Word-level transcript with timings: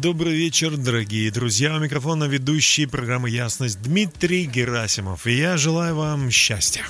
Добрый 0.00 0.32
вечер, 0.32 0.76
дорогие 0.76 1.28
друзья. 1.32 1.74
У 1.74 1.80
микрофона 1.80 2.24
ведущий 2.24 2.86
программы 2.86 3.30
«Ясность» 3.30 3.82
Дмитрий 3.82 4.44
Герасимов. 4.44 5.26
И 5.26 5.32
я 5.32 5.56
желаю 5.56 5.96
вам 5.96 6.30
счастья. 6.30 6.84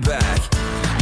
But. 0.00 0.40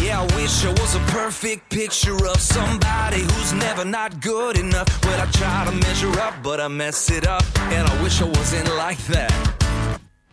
Yeah, 0.01 0.20
I 0.20 0.27
wish 0.34 0.65
I 0.65 0.73
was 0.73 0.96
a 0.96 1.01
perfect 1.12 1.69
picture 1.70 2.16
of 2.27 2.41
somebody 2.41 3.23
who's 3.23 3.52
never 3.52 3.84
not 3.84 4.21
good 4.21 4.59
enough. 4.59 4.88
Well, 5.05 5.21
I 5.21 5.30
try 5.30 5.65
to 5.66 5.73
measure 5.87 6.10
up, 6.21 6.34
but 6.43 6.59
I 6.59 6.66
mess 6.66 7.10
it 7.10 7.29
up. 7.29 7.45
And 7.71 7.87
I 7.87 8.02
wish 8.02 8.21
I 8.21 8.24
wasn't 8.24 8.69
like 8.77 8.98
that. 9.07 9.32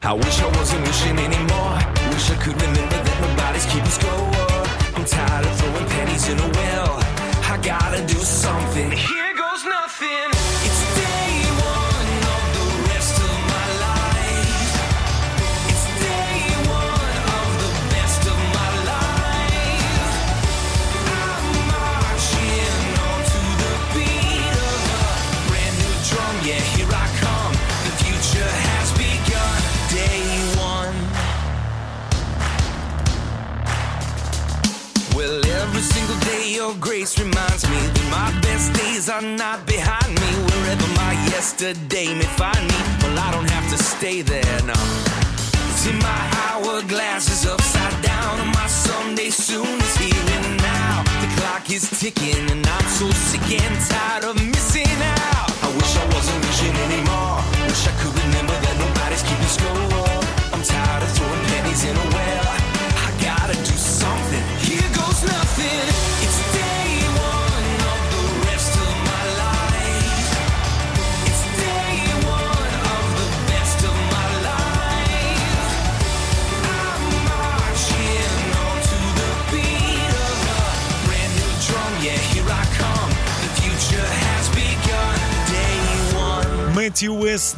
I 0.02 0.14
wish 0.14 0.42
I 0.42 0.48
wasn't 0.58 0.82
wishing 0.88 1.20
anymore. 1.20 1.78
Wish 2.10 2.32
I 2.32 2.36
could 2.44 2.60
remember 2.60 3.04
that 3.04 3.22
nobody's 3.22 3.66
keeping 3.68 3.92
score. 3.92 4.49
I'm 5.00 5.06
tired 5.06 5.46
of 5.46 5.56
throwing 5.58 5.86
pennies 5.86 6.28
in 6.28 6.38
a 6.40 6.50
well. 6.50 7.00
I 7.50 7.58
gotta 7.64 8.06
do 8.06 8.20
something. 8.20 8.92
Here 8.92 9.34
goes 9.34 9.64
nothing. 9.64 10.49
Your 36.60 36.76
grace 36.76 37.18
reminds 37.18 37.64
me 37.72 37.80
that 37.96 38.08
my 38.12 38.30
best 38.42 38.68
days 38.74 39.08
are 39.08 39.22
not 39.22 39.66
behind 39.66 40.12
me. 40.12 40.32
Wherever 40.50 40.88
my 41.00 41.14
yesterday 41.32 42.08
may 42.14 42.30
find 42.36 42.64
me, 42.72 42.80
well, 43.02 43.18
I 43.18 43.32
don't 43.32 43.50
have 43.50 43.68
to 43.72 43.78
stay 43.82 44.22
there 44.22 44.60
now. 44.68 44.86
See, 45.80 45.96
my 46.10 46.22
hourglass 46.44 47.32
is 47.32 47.48
upside 47.48 47.98
down, 48.04 48.42
and 48.44 48.52
my 48.60 48.68
someday 48.68 49.30
soon 49.30 49.76
is 49.88 49.96
here 50.04 50.26
and 50.38 50.58
now. 50.58 50.96
The 51.24 51.30
clock 51.40 51.66
is 51.72 51.86
ticking, 52.02 52.44
and 52.52 52.68
I'm 52.68 52.88
so 53.00 53.08
sick 53.30 53.48
and 53.64 53.76
tired 53.88 54.26
of 54.26 54.36
missing 54.36 54.59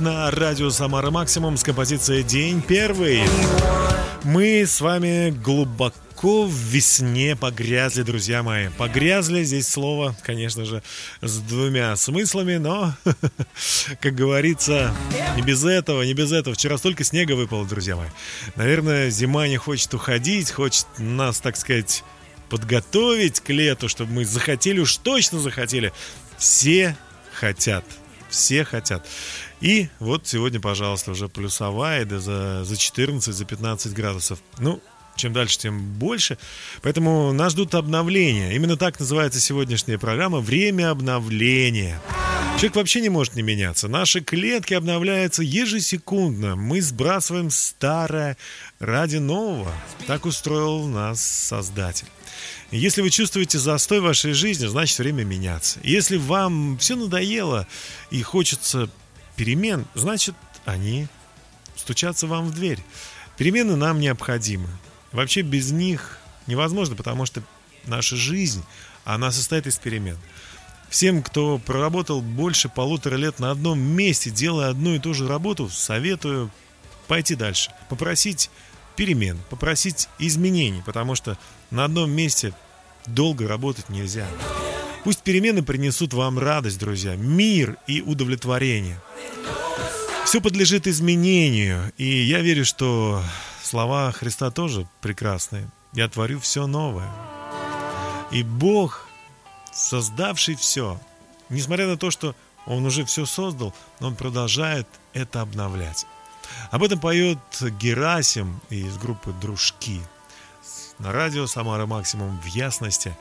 на 0.01 0.31
радио 0.31 0.71
«Самара 0.71 1.11
Максимум» 1.11 1.57
с 1.57 1.63
композицией 1.63 2.23
«День 2.23 2.63
первый». 2.63 3.21
Мы 4.23 4.65
с 4.65 4.81
вами 4.81 5.29
глубоко 5.29 6.45
в 6.45 6.51
весне 6.51 7.35
погрязли, 7.35 8.01
друзья 8.01 8.41
мои. 8.41 8.69
Погрязли, 8.79 9.43
здесь 9.43 9.67
слово, 9.67 10.15
конечно 10.23 10.65
же, 10.65 10.81
с 11.21 11.37
двумя 11.37 11.95
смыслами, 11.95 12.57
но, 12.57 12.95
как 14.01 14.15
говорится, 14.15 14.91
не 15.35 15.43
без 15.43 15.63
этого, 15.63 16.01
не 16.01 16.15
без 16.15 16.31
этого. 16.31 16.55
Вчера 16.55 16.79
столько 16.79 17.03
снега 17.03 17.33
выпало, 17.33 17.67
друзья 17.67 17.95
мои. 17.95 18.09
Наверное, 18.55 19.11
зима 19.11 19.47
не 19.47 19.57
хочет 19.57 19.93
уходить, 19.93 20.49
хочет 20.49 20.87
нас, 20.97 21.39
так 21.39 21.55
сказать, 21.55 22.03
подготовить 22.49 23.39
к 23.39 23.49
лету, 23.49 23.87
чтобы 23.87 24.11
мы 24.13 24.25
захотели, 24.25 24.79
уж 24.79 24.97
точно 24.97 25.39
захотели. 25.39 25.93
Все 26.37 26.97
хотят. 27.33 27.85
Все 28.31 28.63
хотят. 28.63 29.05
И 29.61 29.89
вот 29.99 30.27
сегодня, 30.27 30.59
пожалуйста, 30.59 31.11
уже 31.11 31.29
плюсовая, 31.29 32.03
да 32.05 32.19
за, 32.19 32.63
за 32.65 32.77
14, 32.77 33.33
за 33.33 33.45
15 33.45 33.93
градусов. 33.93 34.39
Ну, 34.57 34.81
чем 35.15 35.33
дальше, 35.33 35.59
тем 35.59 35.79
больше. 35.79 36.37
Поэтому 36.81 37.31
нас 37.31 37.53
ждут 37.53 37.75
обновления. 37.75 38.55
Именно 38.55 38.75
так 38.75 38.99
называется 38.99 39.39
сегодняшняя 39.39 39.99
программа 39.99 40.39
«Время 40.39 40.89
обновления». 40.89 42.01
Человек 42.57 42.75
вообще 42.75 43.01
не 43.01 43.09
может 43.09 43.35
не 43.35 43.41
меняться. 43.41 43.87
Наши 43.87 44.21
клетки 44.21 44.73
обновляются 44.73 45.41
ежесекундно. 45.41 46.55
Мы 46.55 46.81
сбрасываем 46.81 47.49
старое 47.49 48.37
ради 48.79 49.17
нового. 49.17 49.71
Так 50.05 50.25
устроил 50.25 50.85
нас 50.87 51.23
Создатель. 51.23 52.07
Если 52.69 53.01
вы 53.01 53.09
чувствуете 53.09 53.57
застой 53.57 53.99
в 53.99 54.03
вашей 54.03 54.33
жизни, 54.33 54.67
значит 54.67 54.97
время 54.99 55.23
меняться. 55.23 55.79
Если 55.83 56.17
вам 56.17 56.77
все 56.77 56.95
надоело 56.95 57.67
и 58.11 58.21
хочется 58.21 58.89
перемен, 59.41 59.87
значит 59.95 60.35
они 60.65 61.07
стучатся 61.75 62.27
вам 62.27 62.45
в 62.45 62.53
дверь. 62.53 62.77
Перемены 63.37 63.75
нам 63.75 63.99
необходимы. 63.99 64.69
Вообще 65.11 65.41
без 65.41 65.71
них 65.71 66.19
невозможно, 66.45 66.95
потому 66.95 67.25
что 67.25 67.41
наша 67.87 68.15
жизнь, 68.15 68.63
она 69.03 69.31
состоит 69.31 69.65
из 69.65 69.79
перемен. 69.79 70.15
Всем, 70.89 71.23
кто 71.23 71.57
проработал 71.57 72.21
больше 72.21 72.69
полутора 72.69 73.15
лет 73.15 73.39
на 73.39 73.49
одном 73.49 73.79
месте, 73.79 74.29
делая 74.29 74.69
одну 74.69 74.93
и 74.93 74.99
ту 74.99 75.15
же 75.15 75.27
работу, 75.27 75.69
советую 75.69 76.51
пойти 77.07 77.33
дальше. 77.33 77.71
Попросить 77.89 78.51
перемен, 78.95 79.39
попросить 79.49 80.07
изменений, 80.19 80.83
потому 80.85 81.15
что 81.15 81.35
на 81.71 81.85
одном 81.85 82.11
месте 82.11 82.53
долго 83.07 83.47
работать 83.47 83.89
нельзя. 83.89 84.27
Пусть 85.03 85.23
перемены 85.23 85.63
принесут 85.63 86.13
вам 86.13 86.37
радость, 86.37 86.77
друзья, 86.77 87.15
мир 87.15 87.77
и 87.87 88.03
удовлетворение. 88.03 89.01
Все 90.31 90.39
подлежит 90.39 90.87
изменению, 90.87 91.91
и 91.97 92.05
я 92.05 92.39
верю, 92.39 92.63
что 92.63 93.21
слова 93.61 94.13
Христа 94.13 94.49
тоже 94.49 94.87
прекрасные. 95.01 95.69
Я 95.91 96.07
творю 96.07 96.39
все 96.39 96.67
новое. 96.67 97.11
И 98.31 98.41
Бог, 98.41 99.09
создавший 99.73 100.55
все, 100.55 100.97
несмотря 101.49 101.85
на 101.85 101.97
то, 101.97 102.11
что 102.11 102.33
Он 102.65 102.85
уже 102.85 103.03
все 103.03 103.25
создал, 103.25 103.75
Он 103.99 104.15
продолжает 104.15 104.87
это 105.11 105.41
обновлять. 105.41 106.05
Об 106.69 106.83
этом 106.83 106.97
поет 106.97 107.39
Герасим 107.81 108.61
из 108.69 108.97
группы 108.97 109.33
«Дружки». 109.33 109.99
На 110.97 111.11
радио 111.11 111.45
«Самара 111.45 111.85
Максимум» 111.87 112.39
в 112.39 112.45
ясности. 112.45 113.17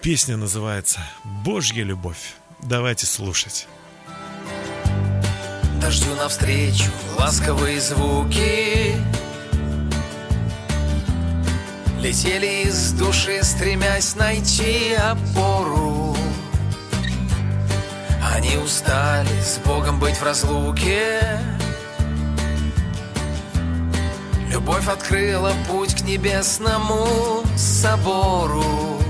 Песня 0.00 0.36
называется 0.36 1.00
«Божья 1.24 1.82
любовь». 1.82 2.34
Давайте 2.60 3.06
слушать. 3.06 3.66
Дождю 5.82 6.14
навстречу 6.14 6.92
ласковые 7.18 7.80
звуки. 7.80 8.94
Летели 12.00 12.68
из 12.68 12.92
души, 12.92 13.40
стремясь 13.42 14.14
найти 14.14 14.94
опору. 14.94 16.16
Они 18.32 18.56
устали 18.58 19.40
с 19.40 19.58
Богом 19.66 19.98
быть 19.98 20.16
в 20.18 20.22
разлуке. 20.22 21.20
Любовь 24.50 24.86
открыла 24.86 25.52
путь 25.68 25.96
к 25.96 26.02
небесному 26.02 27.42
собору. 27.56 29.00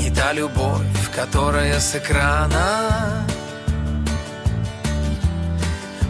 Не 0.00 0.10
та 0.10 0.32
любовь, 0.32 1.10
которая 1.14 1.78
с 1.78 1.94
экрана 1.94 3.24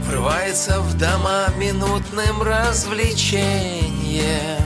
Врывается 0.06 0.80
в 0.80 0.98
дома 0.98 1.48
минутным 1.56 2.42
развлечением. 2.42 4.62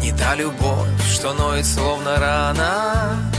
Не 0.00 0.12
та 0.12 0.34
любовь, 0.34 0.88
что 1.10 1.32
ноет 1.34 1.66
словно 1.66 2.18
рана. 2.18 3.32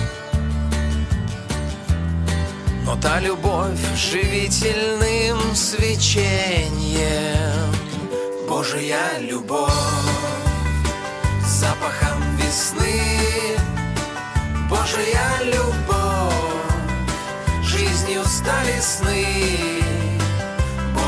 Та 3.04 3.20
любовь 3.20 3.82
живительным 3.98 5.54
свечением. 5.54 7.04
Божья 8.48 9.20
любовь 9.20 9.74
запахом 11.46 12.24
весны, 12.38 13.58
Божья 14.70 15.44
любовь 15.44 16.34
жизнью 17.62 18.24
стали 18.24 18.80
сны, 18.80 19.83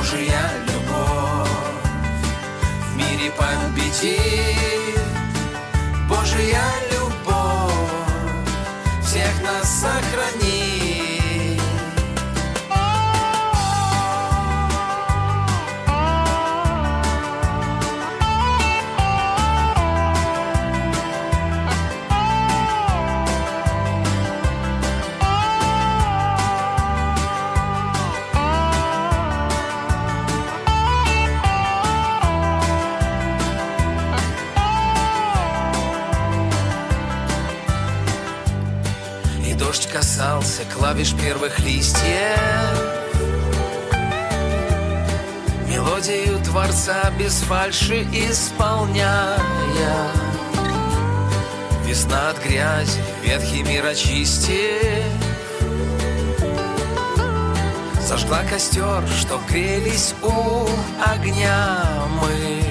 Божья 0.06 0.40
любовь 0.68 1.50
в 2.92 2.96
мире 2.96 3.32
победит, 3.32 5.00
Божья 6.08 6.64
любовь 6.92 7.74
всех 9.04 9.42
нас 9.42 9.68
сохранит. 9.68 10.45
Клавиш 40.96 41.14
первых 41.16 41.60
листьев. 41.60 42.40
Мелодию 45.68 46.40
Творца 46.40 47.12
без 47.20 47.42
фальши 47.42 48.04
исполняя. 48.14 49.38
Весна 51.86 52.30
от 52.30 52.42
грязи, 52.42 53.02
ветхий 53.24 53.64
мир 53.64 53.86
очистив. 53.86 55.04
Зажгла 58.02 58.44
костер, 58.50 59.04
чтоб 59.20 59.46
грелись 59.48 60.14
у 60.22 60.68
огня 61.06 61.84
мы. 62.22 62.64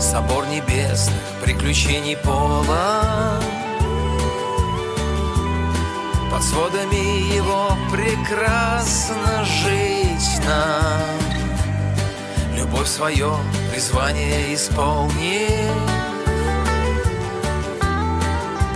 Собор 0.00 0.46
небесных 0.46 1.22
приключений 1.42 2.16
полон 2.18 3.57
под 6.38 6.46
сводами 6.46 7.34
его 7.34 7.76
прекрасно 7.90 9.44
жить 9.44 10.40
нам 10.46 11.18
Любовь 12.56 12.86
свое 12.86 13.32
призвание 13.72 14.54
исполни 14.54 15.48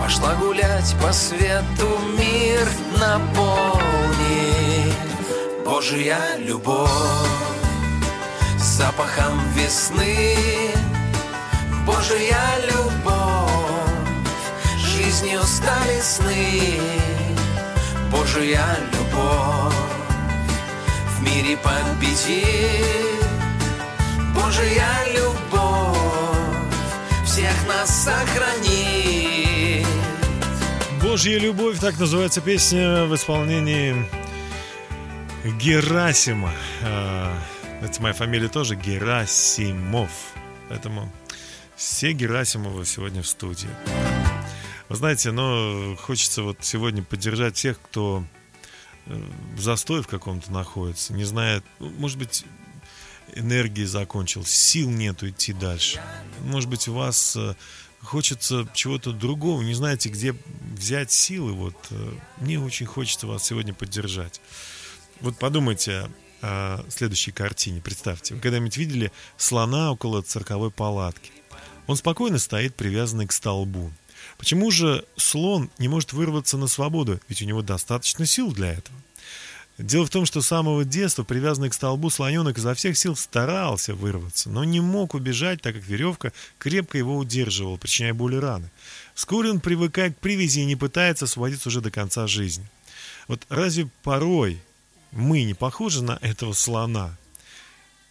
Пошла 0.00 0.34
гулять 0.34 0.96
по 1.00 1.12
свету 1.12 2.00
мир 2.18 2.66
наполни 2.98 3.72
Божья 5.64 6.18
любовь 6.38 6.90
с 8.58 8.78
запахом 8.78 9.40
весны. 9.54 10.36
Божья 11.86 12.42
любовь 12.68 13.50
жизнью 14.78 15.42
стали 15.44 16.00
сны 16.00 17.21
Божья 18.12 18.62
любовь 18.92 19.74
в 21.16 21.22
мире 21.22 21.56
победит 21.56 23.24
Божья 24.34 24.86
любовь 25.14 25.96
всех 27.24 27.66
нас 27.66 28.04
сохранит 28.04 29.86
Божья 31.02 31.38
любовь, 31.38 31.78
так 31.80 31.98
называется 31.98 32.40
песня 32.42 33.06
в 33.06 33.14
исполнении 33.14 34.06
Герасима. 35.44 36.52
А, 36.82 37.36
Это 37.82 38.00
моя 38.00 38.14
фамилия 38.14 38.48
тоже 38.48 38.76
Герасимов. 38.76 40.10
Поэтому 40.68 41.10
все 41.74 42.12
Герасимовы 42.12 42.84
сегодня 42.84 43.22
в 43.22 43.26
студии. 43.26 43.68
Вы 44.92 44.98
знаете, 44.98 45.30
но 45.30 45.96
хочется 45.96 46.42
вот 46.42 46.58
сегодня 46.60 47.02
поддержать 47.02 47.54
тех, 47.54 47.80
кто 47.80 48.22
э, 49.06 49.24
в 49.56 49.60
застое 49.62 50.02
в 50.02 50.06
каком-то 50.06 50.52
находится, 50.52 51.14
не 51.14 51.24
знает, 51.24 51.64
ну, 51.78 51.88
может 51.92 52.18
быть, 52.18 52.44
энергии 53.34 53.84
закончил, 53.84 54.44
сил 54.44 54.90
нету 54.90 55.30
идти 55.30 55.54
дальше. 55.54 55.98
Может 56.40 56.68
быть, 56.68 56.88
у 56.88 56.92
вас 56.92 57.34
э, 57.36 57.54
хочется 58.02 58.68
чего-то 58.74 59.12
другого, 59.12 59.62
не 59.62 59.72
знаете, 59.72 60.10
где 60.10 60.36
взять 60.74 61.10
силы. 61.10 61.52
Вот 61.52 61.76
э, 61.88 62.12
мне 62.42 62.60
очень 62.60 62.84
хочется 62.84 63.26
вас 63.26 63.44
сегодня 63.44 63.72
поддержать. 63.72 64.42
Вот 65.20 65.38
подумайте 65.38 66.10
о 66.42 66.84
следующей 66.90 67.32
картине. 67.32 67.80
Представьте, 67.80 68.34
вы 68.34 68.42
когда-нибудь 68.42 68.76
видели 68.76 69.10
слона 69.38 69.90
около 69.90 70.20
цирковой 70.20 70.70
палатки? 70.70 71.32
Он 71.86 71.96
спокойно 71.96 72.38
стоит, 72.38 72.74
привязанный 72.74 73.26
к 73.26 73.32
столбу. 73.32 73.90
Почему 74.42 74.72
же 74.72 75.04
слон 75.16 75.70
не 75.78 75.86
может 75.86 76.12
вырваться 76.12 76.56
на 76.56 76.66
свободу? 76.66 77.20
Ведь 77.28 77.40
у 77.42 77.44
него 77.44 77.62
достаточно 77.62 78.26
сил 78.26 78.50
для 78.50 78.72
этого. 78.72 78.98
Дело 79.78 80.04
в 80.04 80.10
том, 80.10 80.26
что 80.26 80.42
с 80.42 80.48
самого 80.48 80.84
детства, 80.84 81.22
привязанный 81.22 81.70
к 81.70 81.74
столбу, 81.74 82.10
слоненок 82.10 82.58
изо 82.58 82.74
всех 82.74 82.98
сил 82.98 83.14
старался 83.14 83.94
вырваться, 83.94 84.50
но 84.50 84.64
не 84.64 84.80
мог 84.80 85.14
убежать, 85.14 85.62
так 85.62 85.76
как 85.76 85.84
веревка 85.84 86.32
крепко 86.58 86.98
его 86.98 87.16
удерживала, 87.18 87.76
причиняя 87.76 88.14
боль 88.14 88.34
и 88.34 88.38
раны. 88.38 88.68
Вскоре 89.14 89.48
он 89.48 89.60
привыкает 89.60 90.16
к 90.16 90.18
привязи 90.18 90.58
и 90.58 90.64
не 90.64 90.74
пытается 90.74 91.26
освободиться 91.26 91.68
уже 91.68 91.80
до 91.80 91.92
конца 91.92 92.26
жизни. 92.26 92.66
Вот 93.28 93.46
разве 93.48 93.88
порой 94.02 94.60
мы 95.12 95.44
не 95.44 95.54
похожи 95.54 96.02
на 96.02 96.18
этого 96.20 96.52
слона? 96.52 97.16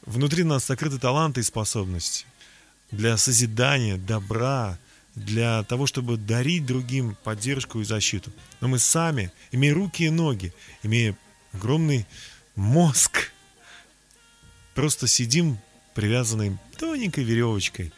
Внутри 0.05 0.45
нас 0.45 0.63
сокрыты 0.63 0.97
таланты 0.97 1.41
и 1.41 1.43
способности 1.43 2.25
для 2.89 3.17
созидания, 3.17 3.97
добра, 3.97 4.79
для 5.15 5.63
того, 5.63 5.87
чтобы 5.87 6.17
дарить 6.17 6.65
другим 6.65 7.17
поддержку 7.23 7.79
и 7.79 7.83
защиту. 7.83 8.31
Но 8.59 8.67
мы 8.67 8.79
сами, 8.79 9.31
имея 9.51 9.73
руки 9.73 10.05
и 10.05 10.09
ноги, 10.09 10.53
имея 10.83 11.17
огромный 11.51 12.05
мозг, 12.55 13.31
просто 14.73 15.07
сидим 15.07 15.59
привязанной 15.93 16.57
тоненькой 16.77 17.23
веревочкой 17.23 17.91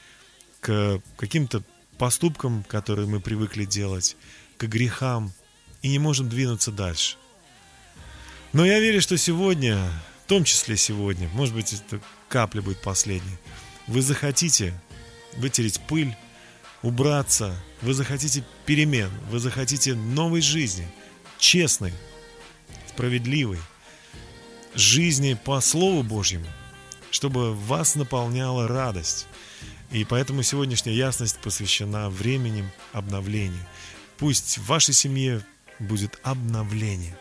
к 0.60 1.01
каким-то 1.17 1.63
поступкам, 1.98 2.63
которые 2.63 3.08
мы 3.08 3.20
привыкли 3.20 3.65
делать, 3.65 4.17
к 4.58 4.63
грехам, 4.65 5.32
и 5.82 5.89
не 5.89 6.00
можем 6.00 6.29
двинуться 6.29 6.72
дальше. 6.72 7.17
Но 8.53 8.65
я 8.65 8.79
верю, 8.79 9.01
что 9.01 9.17
сегодня, 9.17 9.77
в 10.25 10.29
том 10.29 10.43
числе 10.43 10.77
сегодня, 10.77 11.27
может 11.34 11.53
быть, 11.53 11.74
эта 11.74 12.01
капля 12.29 12.62
будет 12.62 12.82
последней, 12.82 13.38
вы 13.88 14.01
захотите 14.01 14.74
вытереть 15.38 15.79
пыль, 15.82 16.15
убраться, 16.84 17.56
вы 17.82 17.94
захотите 17.94 18.44
перемен, 18.66 19.10
вы 19.30 19.40
захотите 19.40 19.96
новой 19.96 20.42
жизни, 20.42 20.88
честной, 21.40 21.94
справедливой, 22.90 23.60
жизни 24.75 25.34
по 25.34 25.60
Слову 25.62 26.04
Божьему, 26.04 26.46
чтобы 27.10 27.56
вас 27.56 27.96
наполняла 27.96 28.68
радость. 28.68 29.25
И 29.92 30.06
поэтому 30.06 30.44
сегодняшняя 30.44 30.94
ясность 30.94 31.40
посвящена 31.40 32.10
временем 32.10 32.70
обновления. 32.92 33.68
Пусть 34.18 34.58
в 34.58 34.66
вашей 34.66 34.94
семье 34.94 35.46
будет 35.80 36.20
обновление. 36.24 37.18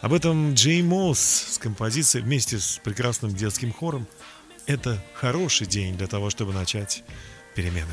Об 0.00 0.12
этом 0.12 0.54
Джей 0.54 0.82
Молс 0.82 1.20
с 1.20 1.58
композицией 1.58 2.24
вместе 2.24 2.58
с 2.58 2.80
прекрасным 2.82 3.34
детским 3.34 3.72
хором. 3.72 4.06
Это 4.66 5.02
хороший 5.14 5.66
день 5.66 5.96
для 5.96 6.06
того, 6.06 6.28
чтобы 6.28 6.52
начать 6.52 7.02
перемены. 7.54 7.92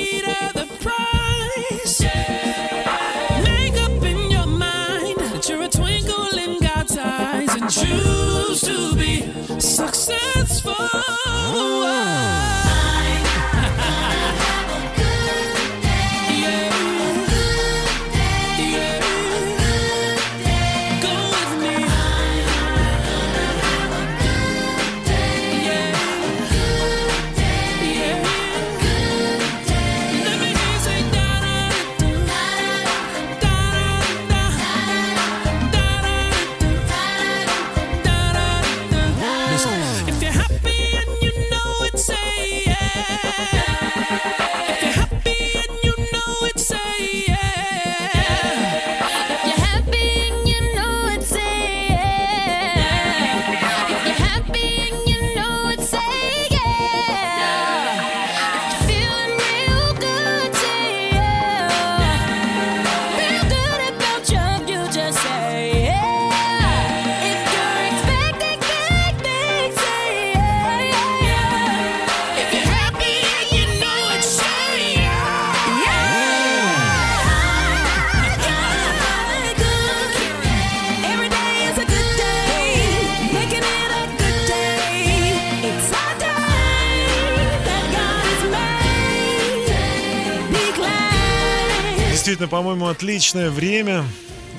действительно, 92.21 92.49
по-моему, 92.49 92.85
отличное 92.85 93.49
время. 93.49 94.05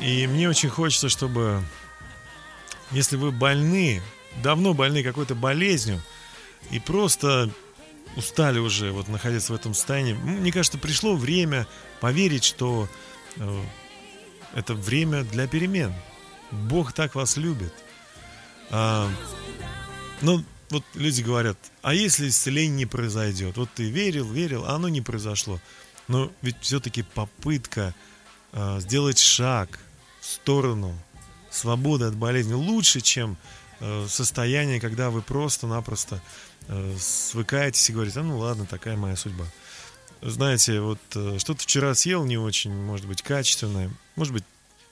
И 0.00 0.26
мне 0.26 0.48
очень 0.48 0.68
хочется, 0.68 1.08
чтобы, 1.08 1.62
если 2.90 3.14
вы 3.14 3.30
больны, 3.30 4.02
давно 4.42 4.74
больны 4.74 5.04
какой-то 5.04 5.36
болезнью, 5.36 6.02
и 6.72 6.80
просто 6.80 7.52
устали 8.16 8.58
уже 8.58 8.90
вот 8.90 9.06
находиться 9.06 9.52
в 9.52 9.54
этом 9.54 9.74
состоянии, 9.74 10.14
мне 10.14 10.50
кажется, 10.50 10.76
пришло 10.76 11.14
время 11.14 11.68
поверить, 12.00 12.42
что 12.42 12.88
э, 13.36 13.62
это 14.56 14.74
время 14.74 15.22
для 15.22 15.46
перемен. 15.46 15.94
Бог 16.50 16.92
так 16.92 17.14
вас 17.14 17.36
любит. 17.36 17.72
А, 18.70 19.08
ну, 20.20 20.44
вот 20.70 20.82
люди 20.94 21.22
говорят, 21.22 21.58
а 21.82 21.94
если 21.94 22.28
исцеление 22.28 22.74
не 22.76 22.86
произойдет? 22.86 23.56
Вот 23.56 23.68
ты 23.72 23.88
верил, 23.88 24.28
верил, 24.28 24.64
а 24.66 24.74
оно 24.74 24.88
не 24.88 25.00
произошло. 25.00 25.60
Но 26.08 26.32
ведь 26.42 26.56
все-таки 26.60 27.02
попытка 27.02 27.94
э, 28.52 28.80
сделать 28.80 29.18
шаг 29.18 29.78
в 30.20 30.26
сторону 30.26 30.96
свободы 31.50 32.06
от 32.06 32.14
болезни 32.14 32.54
лучше, 32.54 33.00
чем 33.00 33.36
э, 33.80 34.06
состояние, 34.08 34.80
когда 34.80 35.10
вы 35.10 35.22
просто-напросто 35.22 36.20
э, 36.68 36.96
свыкаетесь 36.98 37.88
и 37.90 37.92
говорите, 37.92 38.20
а 38.20 38.22
ну 38.22 38.38
ладно, 38.38 38.66
такая 38.66 38.96
моя 38.96 39.16
судьба. 39.16 39.46
Знаете, 40.22 40.80
вот 40.80 41.00
э, 41.14 41.38
что-то 41.38 41.62
вчера 41.62 41.94
съел 41.94 42.24
не 42.24 42.38
очень, 42.38 42.72
может 42.72 43.06
быть, 43.06 43.22
качественное, 43.22 43.90
может 44.16 44.32
быть, 44.32 44.44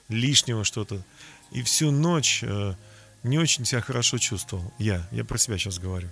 лишнего 0.09 0.63
что-то, 0.63 1.01
и 1.51 1.63
всю 1.63 1.91
ночь 1.91 2.43
э, 2.43 2.75
не 3.23 3.37
очень 3.37 3.65
себя 3.65 3.81
хорошо 3.81 4.17
чувствовал. 4.17 4.73
Я, 4.77 5.07
я 5.11 5.23
про 5.23 5.37
себя 5.37 5.57
сейчас 5.57 5.79
говорю. 5.79 6.09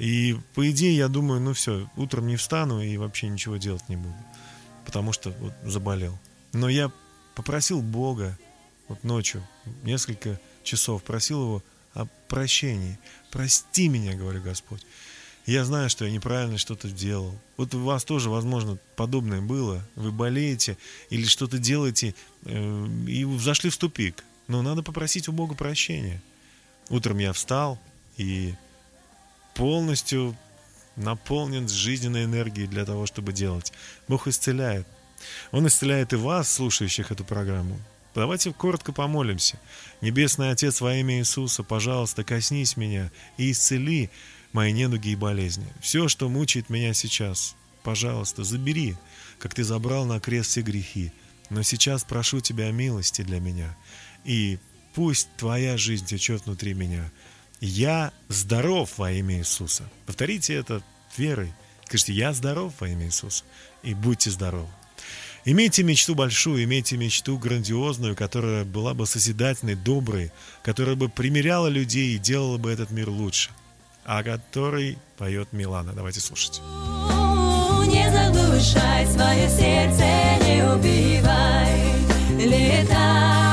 И 0.00 0.34
по 0.54 0.68
идее 0.70 0.96
я 0.96 1.08
думаю, 1.08 1.42
ну 1.42 1.52
все, 1.52 1.86
утром 1.94 2.26
не 2.26 2.36
встану 2.36 2.80
и 2.80 2.96
вообще 2.96 3.28
ничего 3.28 3.58
делать 3.58 3.86
не 3.90 3.96
буду, 3.96 4.16
потому 4.86 5.12
что 5.12 5.28
вот 5.40 5.52
заболел. 5.62 6.18
Но 6.54 6.70
я 6.70 6.90
попросил 7.34 7.82
Бога 7.82 8.38
вот 8.88 9.04
ночью, 9.04 9.46
несколько 9.82 10.40
часов, 10.62 11.02
просил 11.02 11.42
его 11.42 11.62
о 11.92 12.06
прощении. 12.28 12.98
Прости 13.30 13.88
меня, 13.88 14.14
говорю 14.14 14.40
Господь. 14.40 14.86
Я 15.44 15.66
знаю, 15.66 15.90
что 15.90 16.06
я 16.06 16.10
неправильно 16.10 16.56
что-то 16.56 16.88
делал. 16.88 17.38
Вот 17.58 17.74
у 17.74 17.80
вас 17.80 18.02
тоже, 18.02 18.30
возможно, 18.30 18.78
подобное 18.96 19.42
было. 19.42 19.86
Вы 19.96 20.12
болеете 20.12 20.78
или 21.10 21.26
что-то 21.26 21.58
делаете 21.58 22.14
э, 22.46 22.86
и 23.06 23.38
зашли 23.38 23.68
в 23.68 23.76
тупик. 23.76 24.24
Но 24.48 24.62
надо 24.62 24.82
попросить 24.82 25.28
у 25.28 25.32
Бога 25.32 25.54
прощения. 25.54 26.22
Утром 26.88 27.18
я 27.18 27.34
встал 27.34 27.78
и 28.16 28.54
полностью 29.54 30.36
наполнен 30.96 31.68
жизненной 31.68 32.24
энергией 32.24 32.66
для 32.66 32.84
того, 32.84 33.06
чтобы 33.06 33.32
делать. 33.32 33.72
Бог 34.08 34.26
исцеляет. 34.26 34.86
Он 35.52 35.66
исцеляет 35.66 36.12
и 36.12 36.16
вас, 36.16 36.52
слушающих 36.52 37.10
эту 37.10 37.24
программу. 37.24 37.78
Давайте 38.14 38.52
коротко 38.52 38.92
помолимся. 38.92 39.58
Небесный 40.00 40.50
Отец 40.50 40.80
во 40.80 40.94
имя 40.96 41.18
Иисуса, 41.18 41.62
пожалуйста, 41.62 42.24
коснись 42.24 42.76
меня 42.76 43.12
и 43.36 43.52
исцели 43.52 44.10
мои 44.52 44.72
недуги 44.72 45.10
и 45.10 45.16
болезни. 45.16 45.66
Все, 45.80 46.08
что 46.08 46.28
мучает 46.28 46.70
меня 46.70 46.92
сейчас, 46.92 47.54
пожалуйста, 47.84 48.42
забери, 48.42 48.96
как 49.38 49.54
ты 49.54 49.62
забрал 49.62 50.06
на 50.06 50.18
крест 50.18 50.50
все 50.50 50.62
грехи. 50.62 51.12
Но 51.50 51.62
сейчас 51.62 52.04
прошу 52.04 52.40
тебя 52.40 52.66
о 52.66 52.72
милости 52.72 53.22
для 53.22 53.40
меня. 53.40 53.76
И 54.24 54.58
пусть 54.94 55.28
твоя 55.36 55.76
жизнь 55.76 56.06
течет 56.06 56.46
внутри 56.46 56.74
меня. 56.74 57.10
Я 57.60 58.12
здоров 58.28 58.96
во 58.96 59.12
имя 59.12 59.38
Иисуса. 59.38 59.84
Повторите 60.06 60.54
это 60.54 60.82
верой. 61.16 61.52
Скажите, 61.84 62.14
я 62.14 62.32
здоров 62.32 62.72
во 62.80 62.88
имя 62.88 63.06
Иисуса. 63.06 63.44
И 63.82 63.92
будьте 63.92 64.30
здоровы. 64.30 64.68
Имейте 65.44 65.82
мечту 65.82 66.14
большую, 66.14 66.64
имейте 66.64 66.96
мечту 66.96 67.38
грандиозную, 67.38 68.14
которая 68.14 68.64
была 68.64 68.92
бы 68.94 69.06
созидательной, 69.06 69.74
доброй, 69.74 70.32
которая 70.62 70.96
бы 70.96 71.08
примиряла 71.08 71.68
людей 71.68 72.14
и 72.14 72.18
делала 72.18 72.58
бы 72.58 72.70
этот 72.70 72.90
мир 72.90 73.08
лучше. 73.08 73.50
О 74.04 74.22
которой 74.22 74.98
поет 75.16 75.52
Милана. 75.52 75.92
Давайте 75.92 76.20
слушать. 76.20 76.60
Не 77.86 78.10
заглушай 78.10 79.06
свое 79.06 79.48
сердце, 79.48 80.04
не 80.44 80.62
убивай, 80.62 81.80
летай, 82.38 83.49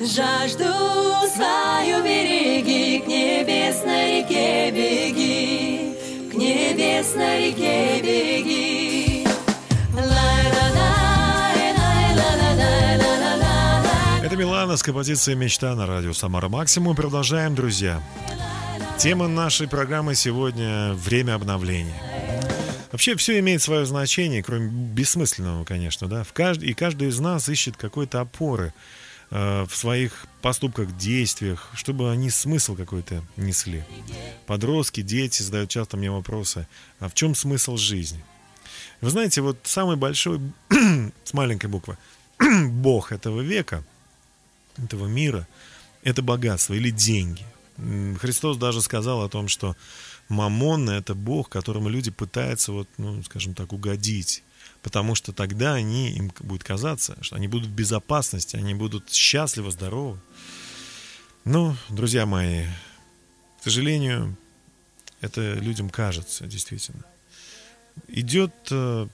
жажду 0.00 0.64
свою 1.34 2.02
береги, 2.02 3.00
к 3.00 3.06
небесной 3.06 4.22
реке 4.22 4.70
беги, 4.70 6.30
к 6.30 6.34
небесной 6.34 7.48
реке 7.48 8.00
беги. 8.02 9.26
Это 14.24 14.36
Милана 14.36 14.76
с 14.78 14.82
композицией 14.82 15.36
«Мечта» 15.36 15.74
на 15.74 15.86
радио 15.86 16.14
«Самара 16.14 16.48
Максимум». 16.48 16.96
Продолжаем, 16.96 17.54
друзья. 17.54 18.02
Тема 18.96 19.28
нашей 19.28 19.68
программы 19.68 20.14
сегодня 20.14 20.94
«Время 20.94 21.34
обновления». 21.34 22.00
Вообще 22.90 23.16
все 23.16 23.38
имеет 23.40 23.60
свое 23.60 23.84
значение, 23.84 24.42
кроме 24.42 24.68
бессмысленного, 24.68 25.64
конечно, 25.64 26.08
да. 26.08 26.24
В 26.24 26.32
кажд... 26.32 26.62
И 26.62 26.72
каждый 26.72 27.08
из 27.08 27.20
нас 27.20 27.48
ищет 27.48 27.76
какой-то 27.76 28.20
опоры 28.20 28.72
в 29.30 29.70
своих 29.70 30.26
поступках, 30.42 30.96
действиях, 30.96 31.70
чтобы 31.74 32.10
они 32.10 32.30
смысл 32.30 32.74
какой-то 32.74 33.22
несли. 33.36 33.84
Подростки, 34.46 35.02
дети 35.02 35.42
задают 35.42 35.70
часто 35.70 35.96
мне 35.96 36.10
вопросы, 36.10 36.66
а 36.98 37.08
в 37.08 37.14
чем 37.14 37.34
смысл 37.34 37.76
жизни? 37.76 38.24
Вы 39.00 39.10
знаете, 39.10 39.40
вот 39.40 39.58
самый 39.62 39.96
большой, 39.96 40.40
с 41.24 41.32
маленькой 41.32 41.66
буквы, 41.66 41.96
бог 42.70 43.12
этого 43.12 43.40
века, 43.40 43.84
этого 44.76 45.06
мира, 45.06 45.46
это 46.02 46.22
богатство 46.22 46.74
или 46.74 46.90
деньги. 46.90 47.44
Христос 48.20 48.56
даже 48.56 48.82
сказал 48.82 49.22
о 49.22 49.28
том, 49.28 49.48
что 49.48 49.76
Мамон– 50.28 50.88
это 50.90 51.14
бог, 51.14 51.48
которому 51.48 51.88
люди 51.88 52.10
пытаются, 52.10 52.72
вот, 52.72 52.88
ну, 52.98 53.22
скажем 53.22 53.54
так, 53.54 53.72
угодить. 53.72 54.42
Потому 54.82 55.14
что 55.14 55.32
тогда 55.32 55.74
они, 55.74 56.10
им 56.10 56.32
будет 56.40 56.64
казаться, 56.64 57.16
что 57.20 57.36
они 57.36 57.48
будут 57.48 57.68
в 57.68 57.74
безопасности, 57.74 58.56
они 58.56 58.74
будут 58.74 59.10
счастливы, 59.12 59.70
здоровы. 59.70 60.18
Ну, 61.44 61.76
друзья 61.88 62.26
мои, 62.26 62.64
к 63.60 63.64
сожалению, 63.64 64.36
это 65.20 65.54
людям 65.54 65.90
кажется, 65.90 66.46
действительно. 66.46 67.04
Идет 68.08 68.54
э, 68.70 69.06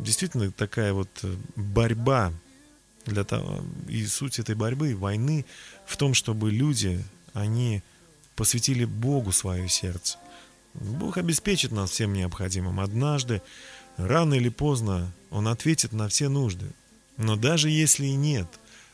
действительно 0.00 0.52
такая 0.52 0.92
вот 0.92 1.08
э, 1.22 1.34
борьба 1.56 2.32
для 3.06 3.24
того, 3.24 3.64
и 3.88 4.06
суть 4.06 4.38
этой 4.38 4.54
борьбы, 4.54 4.94
войны 4.94 5.44
в 5.86 5.96
том, 5.96 6.14
чтобы 6.14 6.50
люди, 6.52 7.04
они 7.32 7.82
посвятили 8.36 8.84
Богу 8.84 9.32
свое 9.32 9.68
сердце. 9.68 10.18
Бог 10.74 11.18
обеспечит 11.18 11.72
нас 11.72 11.90
всем 11.90 12.12
необходимым. 12.12 12.80
Однажды, 12.80 13.42
рано 14.06 14.34
или 14.34 14.48
поздно, 14.48 15.12
Он 15.30 15.48
ответит 15.48 15.92
на 15.92 16.08
все 16.08 16.28
нужды. 16.28 16.66
Но 17.16 17.36
даже 17.36 17.70
если 17.70 18.06
и 18.06 18.14
нет, 18.14 18.46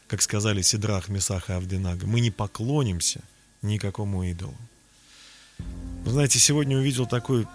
как 0.06 0.22
сказали 0.22 0.62
Сидрах, 0.62 1.08
Месах 1.08 1.50
и 1.50 1.52
Авдинага, 1.52 2.06
мы 2.06 2.20
не 2.20 2.30
поклонимся 2.30 3.20
никакому 3.62 4.24
идолу. 4.24 4.56
Вы 6.04 6.10
знаете, 6.12 6.38
сегодня 6.38 6.76
увидел 6.78 7.06
такой 7.06 7.46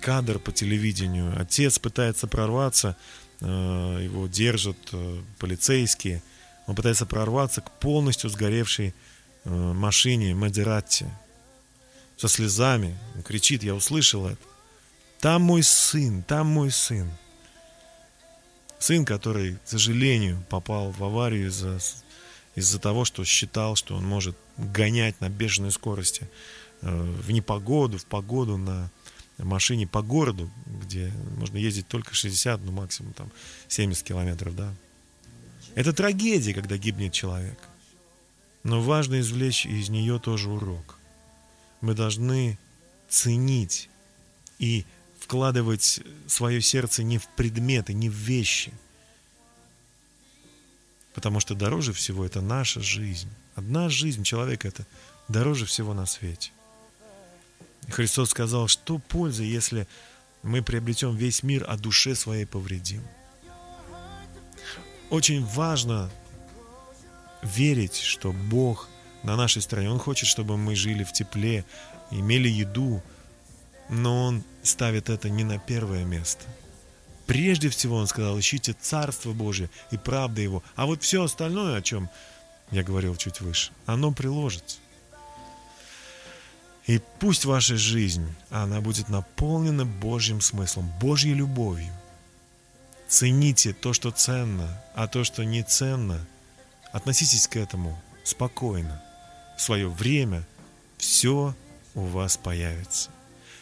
кадр 0.00 0.38
по 0.38 0.52
телевидению. 0.52 1.38
Отец 1.38 1.78
пытается 1.78 2.26
прорваться, 2.26 2.96
э, 3.40 4.00
его 4.02 4.26
держат 4.26 4.78
э, 4.92 5.22
полицейские. 5.38 6.22
Он 6.66 6.74
пытается 6.74 7.06
прорваться 7.06 7.60
к 7.60 7.70
полностью 7.78 8.30
сгоревшей 8.30 8.94
э, 9.44 9.50
машине 9.50 10.34
Мадератти. 10.34 11.06
Со 12.16 12.28
слезами. 12.28 12.98
Он 13.16 13.22
кричит, 13.22 13.62
я 13.62 13.74
услышал 13.74 14.26
это. 14.26 14.49
Там 15.20 15.42
мой 15.42 15.62
сын, 15.62 16.22
там 16.22 16.46
мой 16.46 16.70
сын. 16.70 17.10
Сын, 18.78 19.04
который, 19.04 19.56
к 19.56 19.68
сожалению, 19.68 20.42
попал 20.48 20.90
в 20.92 21.04
аварию 21.04 21.48
из-за 21.48 21.78
из 22.54 22.78
того, 22.78 23.04
что 23.04 23.24
считал, 23.24 23.76
что 23.76 23.94
он 23.94 24.04
может 24.04 24.36
гонять 24.56 25.20
на 25.20 25.28
бешеной 25.28 25.70
скорости 25.70 26.28
в 26.80 27.30
непогоду, 27.30 27.98
в 27.98 28.06
погоду 28.06 28.56
на 28.56 28.90
машине 29.38 29.86
по 29.86 30.02
городу, 30.02 30.50
где 30.66 31.12
можно 31.36 31.58
ездить 31.58 31.86
только 31.86 32.14
60, 32.14 32.60
ну 32.62 32.72
максимум 32.72 33.12
там 33.12 33.30
70 33.68 34.02
километров, 34.02 34.56
да. 34.56 34.74
Это 35.74 35.92
трагедия, 35.92 36.54
когда 36.54 36.76
гибнет 36.76 37.12
человек. 37.12 37.58
Но 38.64 38.82
важно 38.82 39.20
извлечь 39.20 39.66
из 39.66 39.88
нее 39.88 40.18
тоже 40.18 40.50
урок. 40.50 40.98
Мы 41.80 41.94
должны 41.94 42.58
ценить 43.08 43.88
и 44.58 44.84
вкладывать 45.30 46.00
свое 46.26 46.60
сердце 46.60 47.04
не 47.04 47.18
в 47.18 47.28
предметы, 47.28 47.92
не 47.92 48.08
в 48.08 48.14
вещи. 48.14 48.72
Потому 51.14 51.38
что 51.38 51.54
дороже 51.54 51.92
всего 51.92 52.24
это 52.26 52.40
наша 52.40 52.80
жизнь. 52.80 53.28
Одна 53.54 53.88
жизнь 53.88 54.24
человека 54.24 54.66
это 54.66 54.84
дороже 55.28 55.66
всего 55.66 55.94
на 55.94 56.04
свете. 56.06 56.50
Христос 57.90 58.30
сказал, 58.30 58.66
что 58.66 58.98
польза, 58.98 59.44
если 59.44 59.86
мы 60.42 60.62
приобретем 60.62 61.14
весь 61.14 61.44
мир, 61.44 61.64
а 61.68 61.76
душе 61.76 62.16
своей 62.16 62.44
повредим. 62.44 63.02
Очень 65.10 65.44
важно 65.44 66.10
верить, 67.44 67.94
что 67.94 68.32
Бог 68.32 68.88
на 69.22 69.36
нашей 69.36 69.62
стороне. 69.62 69.92
Он 69.92 70.00
хочет, 70.00 70.28
чтобы 70.28 70.56
мы 70.56 70.74
жили 70.74 71.04
в 71.04 71.12
тепле, 71.12 71.64
имели 72.10 72.48
еду, 72.48 73.00
но 73.90 74.24
Он 74.26 74.44
ставит 74.62 75.10
это 75.10 75.28
не 75.28 75.44
на 75.44 75.58
первое 75.58 76.04
место. 76.04 76.44
Прежде 77.26 77.68
всего, 77.68 77.96
Он 77.96 78.06
сказал, 78.06 78.38
ищите 78.38 78.72
Царство 78.72 79.32
Божие 79.32 79.68
и 79.90 79.96
правда 79.96 80.40
Его, 80.40 80.62
а 80.76 80.86
вот 80.86 81.02
все 81.02 81.24
остальное, 81.24 81.76
о 81.76 81.82
чем 81.82 82.08
я 82.70 82.82
говорил 82.82 83.16
чуть 83.16 83.40
выше, 83.40 83.72
оно 83.86 84.12
приложится. 84.12 84.78
И 86.86 87.00
пусть 87.18 87.44
ваша 87.44 87.76
жизнь, 87.76 88.26
она 88.48 88.80
будет 88.80 89.08
наполнена 89.08 89.84
Божьим 89.84 90.40
смыслом, 90.40 90.90
Божьей 91.00 91.34
любовью. 91.34 91.92
Цените 93.06 93.72
то, 93.72 93.92
что 93.92 94.10
ценно, 94.10 94.82
а 94.94 95.06
то, 95.08 95.24
что 95.24 95.44
не 95.44 95.62
ценно, 95.62 96.24
относитесь 96.92 97.46
к 97.48 97.56
этому 97.56 98.00
спокойно. 98.24 99.02
В 99.56 99.62
свое 99.62 99.88
время 99.88 100.46
все 100.96 101.54
у 101.94 102.02
вас 102.02 102.36
появится. 102.36 103.10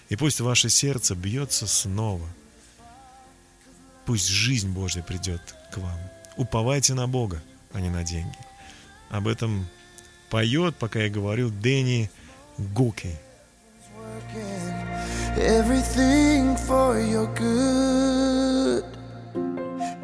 И 0.08 0.16
пусть 0.16 0.40
ваше 0.40 0.68
сердце 0.70 1.14
бьется 1.14 1.66
снова. 1.66 2.26
Пусть 4.06 4.28
жизнь 4.28 4.70
Божья 4.70 5.02
придет 5.02 5.42
к 5.70 5.76
вам. 5.78 5.98
Уповайте 6.36 6.94
на 6.94 7.06
Бога, 7.06 7.42
а 7.72 7.80
не 7.80 7.90
на 7.90 8.04
деньги. 8.04 8.38
Об 9.10 9.28
этом 9.28 9.66
поет, 10.30 10.76
пока 10.76 11.00
я 11.00 11.10
говорю, 11.10 11.50
Дэнни 11.50 12.10
Гуки. 12.56 13.16
Everything 15.36 16.56
for 16.56 16.98
your 16.98 17.28
good. 17.36 18.84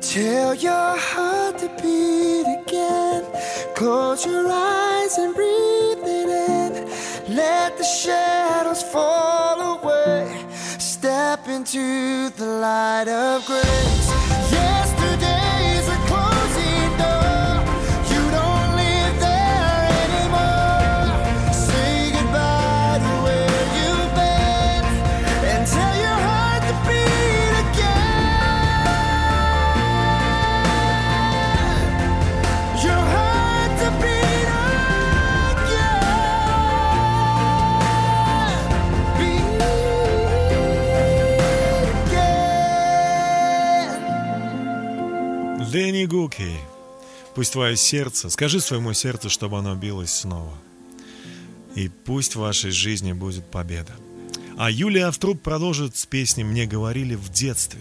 Tell 0.00 0.54
your 0.54 0.96
heart 0.96 1.58
to 1.58 1.68
beat 1.82 2.46
again. 2.60 3.24
Close 3.74 4.24
your 4.24 4.46
eyes 4.48 5.18
and 5.18 5.34
breathe 5.34 6.06
it 6.06 6.28
in. 6.28 7.34
Let 7.34 7.76
the 7.78 7.84
shadows 7.84 8.43
into 11.54 12.30
the 12.30 12.46
light 12.46 13.06
of 13.06 13.46
grace. 13.46 14.23
Дэнни 46.04 46.06
Гуки. 46.06 46.52
Пусть 47.34 47.52
твое 47.52 47.76
сердце, 47.76 48.30
скажи 48.30 48.60
своему 48.60 48.92
сердцу, 48.92 49.28
чтобы 49.28 49.58
оно 49.58 49.74
билось 49.74 50.12
снова. 50.12 50.54
И 51.74 51.88
пусть 51.88 52.36
в 52.36 52.40
вашей 52.40 52.70
жизни 52.70 53.12
будет 53.12 53.44
победа. 53.46 53.92
А 54.56 54.70
Юлия 54.70 55.06
Автруб 55.06 55.40
продолжит 55.40 55.96
с 55.96 56.06
песней 56.06 56.44
«Мне 56.44 56.66
говорили 56.66 57.16
в 57.16 57.28
детстве». 57.30 57.80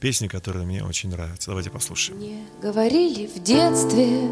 Песня, 0.00 0.28
которая 0.28 0.64
мне 0.64 0.84
очень 0.84 1.10
нравится. 1.10 1.50
Давайте 1.50 1.70
послушаем. 1.70 2.18
Мне 2.18 2.46
говорили 2.60 3.26
в 3.26 3.42
детстве, 3.42 4.28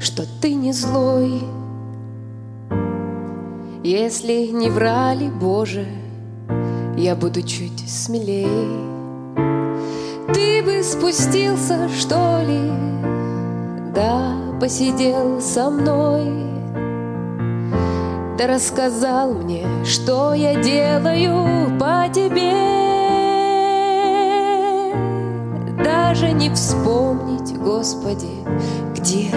что 0.00 0.26
ты 0.40 0.54
не 0.54 0.72
злой, 0.72 1.40
Если 3.82 4.52
не 4.52 4.68
врали, 4.68 5.30
Боже, 5.30 5.86
я 6.98 7.16
буду 7.16 7.42
чуть 7.42 7.80
смелей. 7.88 8.90
Ты 10.32 10.62
бы 10.62 10.82
спустился, 10.82 11.88
что 11.88 12.40
ли, 12.46 12.72
да 13.94 14.34
посидел 14.60 15.40
со 15.40 15.70
мной, 15.70 16.26
да 18.38 18.46
рассказал 18.46 19.32
мне, 19.32 19.66
что 19.84 20.34
я 20.34 20.54
делаю 20.54 21.76
по 21.78 22.06
тебе. 22.12 22.52
Даже 25.82 26.30
не 26.32 26.50
вспомнить, 26.50 27.56
Господи, 27.58 28.44
где, 28.94 29.30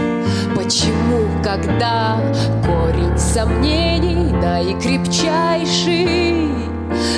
почему, 0.56 1.25
когда 1.43 2.17
корень 2.65 3.17
сомнений 3.17 4.32
наикрепчайший 4.32 6.49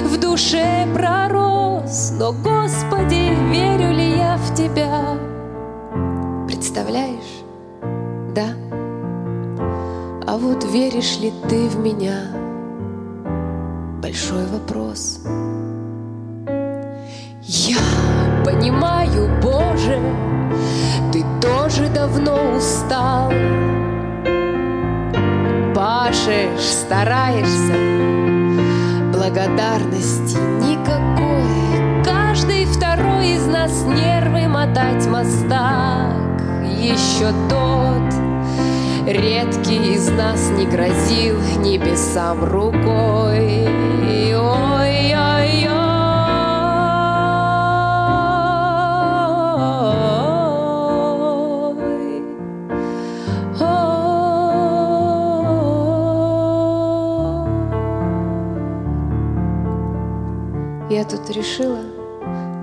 в 0.03 0.14
душе 0.35 0.85
пророс. 0.93 2.11
Но, 2.19 2.33
Господи, 2.33 3.33
верю 3.51 3.93
ли 3.93 4.17
я 4.17 4.35
в 4.35 4.53
Тебя? 4.53 5.17
Представляешь? 6.45 7.43
Да. 8.35 8.49
А 10.27 10.37
вот 10.37 10.65
веришь 10.65 11.19
ли 11.19 11.31
ты 11.47 11.69
в 11.69 11.77
меня? 11.77 12.19
Большой 14.01 14.45
вопрос. 14.47 15.21
Я 17.41 17.77
понимаю, 18.43 19.41
Боже, 19.41 20.01
ты 21.13 21.23
тоже 21.41 21.87
давно 21.87 22.57
устал. 22.57 23.31
Пашешь, 25.73 26.59
стараешься, 26.59 28.04
благодарности 29.29 30.38
никакой. 30.61 32.03
Каждый 32.03 32.65
второй 32.65 33.29
из 33.29 33.47
нас 33.47 33.71
нервы 33.83 34.47
мотать 34.47 35.07
мостак. 35.07 36.41
Еще 36.63 37.31
тот 37.49 38.13
редкий 39.07 39.95
из 39.95 40.09
нас 40.09 40.51
не 40.51 40.67
грозил 40.67 41.39
небесам 41.57 42.43
рукой. 42.43 43.67
Я 60.95 61.03
тут 61.03 61.29
решила, 61.29 61.81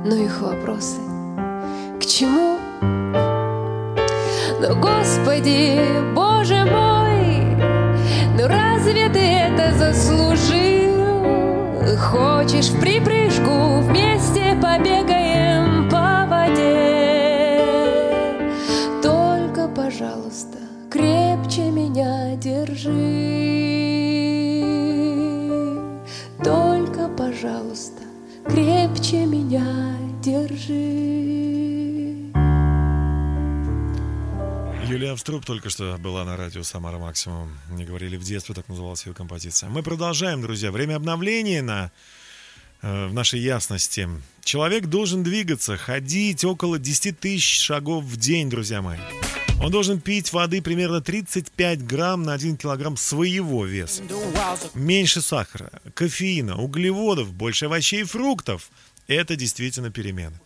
ну 0.06 0.16
их 0.16 0.40
вопросы. 0.40 0.96
К 2.00 2.06
чему? 2.06 2.56
Но, 4.58 4.74
Господи, 4.76 5.78
Боже 6.14 6.64
мой, 6.64 7.44
ну 8.38 8.48
разве 8.48 9.10
ты 9.10 9.18
это 9.18 9.76
заслужил? 9.76 10.96
Хочешь 11.98 12.70
в 12.70 12.80
припрыжку 12.80 13.80
вместе 13.82 14.58
побегаем 14.62 15.01
Юлия 34.88 35.12
Авструб 35.12 35.44
только 35.44 35.70
что 35.70 35.96
была 35.98 36.24
на 36.24 36.36
радио 36.36 36.62
«Самара 36.62 36.98
Максимум». 36.98 37.58
Не 37.70 37.84
говорили 37.84 38.16
в 38.16 38.22
детстве, 38.22 38.54
так 38.54 38.68
называлась 38.68 39.04
ее 39.06 39.14
композиция. 39.14 39.70
Мы 39.70 39.82
продолжаем, 39.82 40.42
друзья. 40.42 40.70
Время 40.70 40.96
обновления 40.96 41.62
на, 41.62 41.90
э, 42.82 43.06
в 43.06 43.14
нашей 43.14 43.40
ясности. 43.40 44.08
Человек 44.44 44.86
должен 44.86 45.22
двигаться, 45.22 45.76
ходить 45.76 46.44
около 46.44 46.78
10 46.78 47.18
тысяч 47.18 47.60
шагов 47.60 48.04
в 48.04 48.16
день, 48.16 48.50
друзья 48.50 48.82
мои. 48.82 48.98
Он 49.62 49.70
должен 49.70 50.00
пить 50.00 50.32
воды 50.32 50.60
примерно 50.60 51.00
35 51.00 51.86
грамм 51.86 52.24
на 52.24 52.32
1 52.32 52.56
килограмм 52.56 52.96
своего 52.96 53.64
веса. 53.64 54.02
Меньше 54.74 55.22
сахара, 55.22 55.70
кофеина, 55.94 56.60
углеводов, 56.60 57.32
больше 57.32 57.66
овощей 57.66 58.00
и 58.00 58.04
фруктов. 58.04 58.70
Это 59.12 59.36
действительно 59.36 59.90
перемена. 59.90 60.38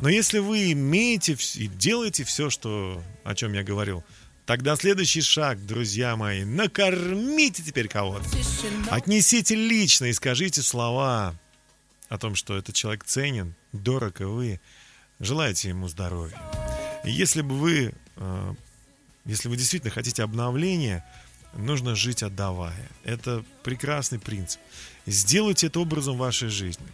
Но 0.00 0.08
если 0.08 0.38
вы 0.38 0.72
имеете 0.72 1.36
и 1.54 1.66
делаете 1.66 2.24
все, 2.24 2.50
что, 2.50 3.02
о 3.24 3.34
чем 3.34 3.52
я 3.52 3.62
говорил, 3.62 4.04
тогда 4.46 4.76
следующий 4.76 5.22
шаг, 5.22 5.64
друзья 5.66 6.16
мои, 6.16 6.44
накормите 6.44 7.62
теперь 7.62 7.88
кого-то. 7.88 8.24
Отнесите 8.90 9.54
лично 9.54 10.06
и 10.06 10.12
скажите 10.12 10.62
слова 10.62 11.34
о 12.08 12.18
том, 12.18 12.34
что 12.34 12.56
этот 12.56 12.74
человек 12.74 13.04
ценен, 13.04 13.54
дорог, 13.72 14.20
и 14.20 14.24
вы 14.24 14.60
желаете 15.18 15.70
ему 15.70 15.88
здоровья. 15.88 16.40
И 17.04 17.10
если 17.10 17.42
бы 17.42 17.56
вы, 17.56 17.92
э, 18.16 18.54
если 19.24 19.48
вы 19.48 19.56
действительно 19.56 19.92
хотите 19.92 20.22
обновления, 20.22 21.04
нужно 21.54 21.94
жить 21.94 22.22
отдавая. 22.22 22.88
Это 23.04 23.44
прекрасный 23.62 24.18
принцип. 24.18 24.60
Сделайте 25.06 25.66
это 25.66 25.80
образом 25.80 26.16
вашей 26.16 26.48
жизни. 26.48 26.86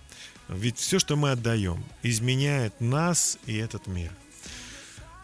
Ведь 0.48 0.78
все, 0.78 0.98
что 0.98 1.16
мы 1.16 1.32
отдаем, 1.32 1.84
изменяет 2.02 2.80
нас 2.80 3.38
и 3.46 3.56
этот 3.56 3.86
мир. 3.86 4.10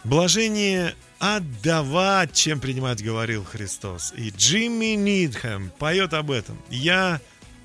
Блажение 0.04 0.94
отдавать, 1.18 2.34
чем 2.34 2.60
принимать, 2.60 3.02
говорил 3.02 3.42
Христос. 3.42 4.12
И 4.16 4.28
Джимми 4.28 4.94
Нидхэм 4.96 5.70
поет 5.78 6.12
об 6.12 6.30
этом. 6.30 6.60
Я 6.68 7.22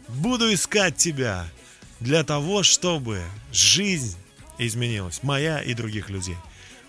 буду 0.07 0.53
искать 0.53 0.95
тебя 0.95 1.45
для 1.99 2.23
того, 2.23 2.63
чтобы 2.63 3.21
жизнь 3.51 4.15
изменилась, 4.57 5.21
моя 5.23 5.61
и 5.61 5.73
других 5.73 6.09
людей. 6.09 6.37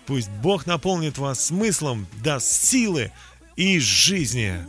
Пусть 0.05 0.29
Бог 0.29 0.65
наполнит 0.65 1.17
вас 1.17 1.45
смыслом, 1.47 2.07
даст 2.23 2.47
силы 2.47 3.11
и 3.57 3.77
жизни. 3.79 4.65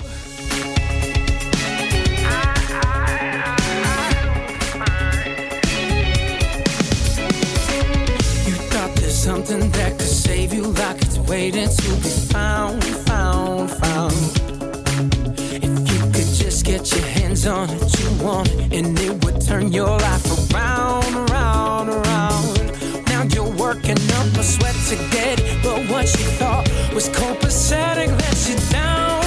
Something 9.23 9.71
that 9.71 9.97
could 9.97 10.09
save 10.09 10.53
you, 10.53 10.65
like 10.65 11.01
it's 11.01 11.17
waiting 11.17 11.69
to 11.69 11.91
be 12.03 12.11
found, 12.33 12.83
found, 13.07 13.71
found. 13.71 14.13
If 15.63 15.73
you 15.93 16.01
could 16.15 16.31
just 16.43 16.67
get 16.67 16.91
your 16.91 17.07
hands 17.07 17.47
on 17.47 17.71
it, 17.71 18.01
you 18.01 18.25
want 18.25 18.49
it, 18.49 18.73
and 18.73 18.99
it 18.99 19.25
would 19.25 19.41
turn 19.41 19.71
your 19.71 19.97
life 19.97 20.27
around, 20.53 21.15
around, 21.15 21.89
around. 21.91 23.07
Now 23.07 23.23
you're 23.23 23.55
working 23.55 24.01
up 24.19 24.27
a 24.37 24.43
sweat 24.43 24.75
to 24.89 24.97
get 25.13 25.39
it, 25.39 25.63
but 25.63 25.89
what 25.89 26.07
you 26.19 26.27
thought 26.41 26.69
was 26.93 27.09
copacetic 27.11 28.09
lets 28.09 28.49
you 28.49 28.57
down, 28.73 28.73
down, 28.73 29.22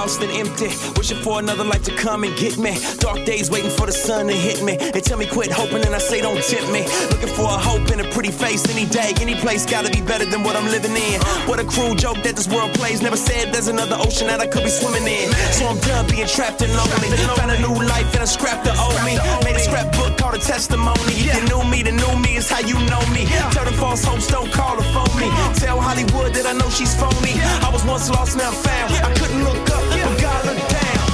lost 0.00 0.22
and 0.22 0.32
empty, 0.32 0.72
wishing 0.96 1.20
for 1.20 1.40
another 1.40 1.62
life 1.62 1.84
to 1.84 1.94
come 1.94 2.24
and 2.24 2.34
get 2.38 2.56
me. 2.56 2.72
Dark 3.04 3.22
days 3.26 3.50
waiting 3.50 3.70
for 3.70 3.84
the 3.84 3.92
sun 3.92 4.28
to 4.28 4.32
hit 4.32 4.62
me. 4.62 4.74
They 4.94 5.02
tell 5.02 5.18
me 5.18 5.26
quit 5.26 5.52
hoping, 5.52 5.84
and 5.84 5.94
I 5.94 5.98
say 5.98 6.22
don't 6.22 6.42
tip 6.42 6.64
me. 6.72 6.82
Looking 7.12 7.32
for 7.36 7.44
a 7.44 7.60
hope 7.68 7.86
in 7.92 8.00
a 8.00 8.08
pretty 8.14 8.32
face 8.32 8.64
any 8.74 8.86
day, 8.86 9.12
any 9.20 9.34
place 9.34 9.66
gotta 9.66 9.90
be 9.90 10.00
better 10.00 10.24
than 10.24 10.42
what 10.42 10.56
I'm 10.56 10.68
living 10.76 10.96
in. 10.96 11.20
What 11.48 11.60
a 11.60 11.64
cruel 11.64 11.94
joke 11.94 12.22
that 12.24 12.34
this 12.34 12.48
world 12.48 12.72
plays. 12.80 13.02
Never 13.02 13.18
said 13.18 13.52
there's 13.52 13.68
another 13.68 13.96
ocean 14.00 14.26
that 14.28 14.40
I 14.40 14.46
could 14.46 14.64
be 14.64 14.70
swimming 14.70 15.06
in. 15.06 15.28
So 15.52 15.66
I'm 15.68 15.80
done 15.80 16.08
being 16.08 16.26
trapped 16.26 16.62
and 16.62 16.72
lonely. 16.72 17.08
Found 17.36 17.52
a 17.52 17.60
new 17.60 17.76
life 17.84 18.08
and 18.14 18.22
I 18.22 18.28
scrapped 18.36 18.64
the 18.64 18.72
old 18.80 18.96
me. 19.04 19.20
Made 19.44 19.56
a 19.56 19.64
scrapbook 19.68 20.09
testimony. 20.40 21.14
If 21.22 21.34
you 21.36 21.44
knew 21.48 21.64
me, 21.70 21.82
then 21.82 21.96
knew 21.96 22.16
me 22.18 22.36
is 22.36 22.50
how 22.50 22.60
you 22.60 22.78
know 22.90 23.04
me. 23.14 23.26
Tell 23.52 23.64
them 23.64 23.74
false 23.74 24.04
hopes 24.04 24.26
don't 24.26 24.50
call 24.52 24.76
or 24.78 24.88
phone 24.94 25.14
me. 25.20 25.28
Tell 25.62 25.80
Hollywood 25.80 26.34
that 26.34 26.46
I 26.46 26.52
know 26.52 26.68
she's 26.70 26.94
phony. 26.94 27.34
I 27.66 27.70
was 27.72 27.84
once 27.84 28.10
lost, 28.10 28.36
now 28.36 28.50
found. 28.50 28.92
I 29.08 29.12
couldn't 29.18 29.44
look 29.44 29.62
up, 29.76 29.84
but 30.04 30.14
God 30.20 30.40
looked 30.48 30.68
down. 30.80 31.06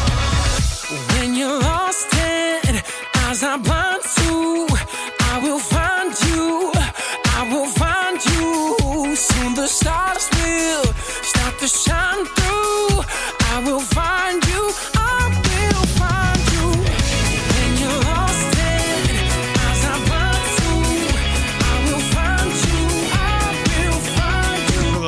When 1.15 1.35
you're 1.35 1.61
lost 1.61 2.15
and 2.69 2.83
as 3.29 3.43
I 3.43 3.57
blind 3.57 4.03
to, 4.19 4.67
I 5.33 5.35
will 5.43 5.63
find 5.75 6.11
you. 6.27 6.73
I 7.39 7.43
will 7.53 7.71
find 7.83 8.17
you. 8.31 9.17
Soon 9.17 9.55
the 9.55 9.67
stars 9.67 10.29
will 10.39 10.85
start 11.31 11.55
to 11.61 11.69
shine 11.69 12.25
through. 12.37 13.05
I 13.53 13.63
will 13.65 13.81
find 13.81 14.26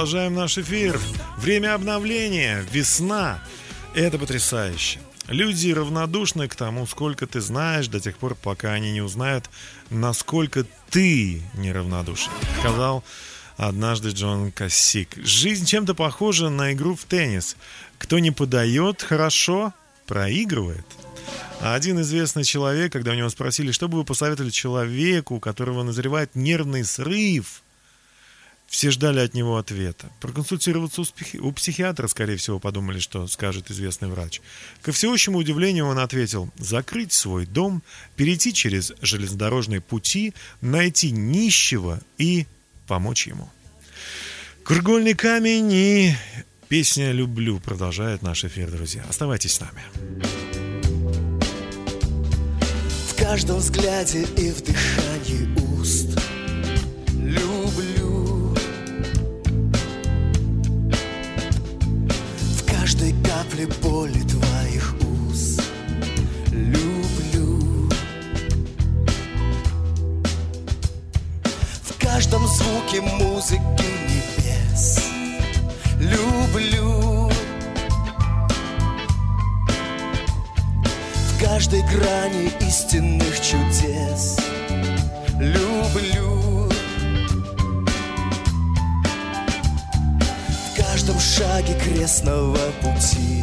Продолжаем 0.08 0.36
наш 0.36 0.56
эфир. 0.56 0.98
Время 1.36 1.74
обновления, 1.74 2.64
весна. 2.72 3.44
Это 3.92 4.18
потрясающе. 4.18 5.00
Люди 5.26 5.70
равнодушны 5.70 6.48
к 6.48 6.56
тому, 6.56 6.86
сколько 6.86 7.26
ты 7.26 7.42
знаешь, 7.42 7.88
до 7.88 8.00
тех 8.00 8.16
пор, 8.16 8.34
пока 8.34 8.72
они 8.72 8.90
не 8.90 9.02
узнают, 9.02 9.50
насколько 9.90 10.64
ты 10.88 11.42
неравнодушен. 11.52 12.32
Сказал 12.60 13.04
однажды 13.58 14.08
Джон 14.08 14.50
Кассик. 14.50 15.14
Жизнь 15.18 15.66
чем-то 15.66 15.94
похожа 15.94 16.48
на 16.48 16.72
игру 16.72 16.96
в 16.96 17.04
теннис. 17.04 17.58
Кто 17.98 18.18
не 18.18 18.30
подает 18.30 19.02
хорошо, 19.02 19.74
проигрывает. 20.06 20.86
Один 21.60 22.00
известный 22.00 22.44
человек, 22.44 22.94
когда 22.94 23.10
у 23.10 23.14
него 23.14 23.28
спросили, 23.28 23.72
что 23.72 23.88
бы 23.88 23.98
вы 23.98 24.04
посоветовали 24.04 24.48
человеку, 24.48 25.34
у 25.34 25.40
которого 25.40 25.82
назревает 25.82 26.34
нервный 26.34 26.86
срыв, 26.86 27.62
все 28.68 28.90
ждали 28.90 29.20
от 29.20 29.34
него 29.34 29.56
ответа. 29.56 30.10
Проконсультироваться 30.20 31.02
у, 31.40 31.52
психиатра, 31.52 32.06
скорее 32.06 32.36
всего, 32.36 32.58
подумали, 32.58 32.98
что 32.98 33.26
скажет 33.26 33.70
известный 33.70 34.08
врач. 34.08 34.42
Ко 34.82 34.92
всеобщему 34.92 35.38
удивлению 35.38 35.86
он 35.86 35.98
ответил, 35.98 36.50
закрыть 36.58 37.12
свой 37.12 37.46
дом, 37.46 37.82
перейти 38.14 38.52
через 38.52 38.92
железнодорожные 39.00 39.80
пути, 39.80 40.34
найти 40.60 41.10
нищего 41.10 42.00
и 42.18 42.46
помочь 42.86 43.26
ему. 43.26 43.50
Кругольный 44.64 45.14
камень 45.14 45.72
и 45.72 46.14
песня 46.68 47.12
«Люблю» 47.12 47.58
продолжает 47.60 48.20
наш 48.20 48.44
эфир, 48.44 48.70
друзья. 48.70 49.02
Оставайтесь 49.08 49.54
с 49.54 49.60
нами. 49.60 49.82
В 53.08 53.16
каждом 53.18 53.56
взгляде 53.56 54.22
и 54.36 54.50
в 54.52 54.62
дыхании 54.62 55.57
звуке 72.58 73.00
музыки 73.00 73.88
небес 74.08 75.00
люблю. 76.00 77.30
В 81.28 81.40
каждой 81.40 81.82
грани 81.82 82.50
истинных 82.60 83.40
чудес 83.40 84.38
люблю. 85.38 86.68
В 90.66 90.76
каждом 90.76 91.18
шаге 91.20 91.74
крестного 91.74 92.58
пути 92.82 93.37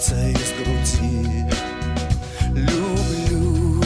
сердце 0.00 0.14
из 0.30 0.52
груди 0.52 1.44
люблю. 2.54 3.82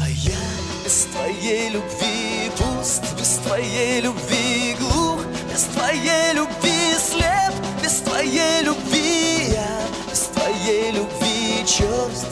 А 0.00 0.08
я 0.08 0.38
без 0.84 1.06
твоей 1.12 1.70
любви 1.70 2.50
пуст, 2.56 3.02
без 3.18 3.38
твоей 3.44 4.00
любви 4.00 4.76
глух, 4.78 5.20
без 5.52 5.64
твоей 5.64 6.32
любви 6.34 6.94
слеп, 6.98 7.54
без 7.82 8.00
твоей 8.00 8.62
любви 8.62 9.52
я, 9.52 9.82
без 10.10 10.20
твоей 10.20 10.92
любви 10.92 11.64
черств. 11.66 12.26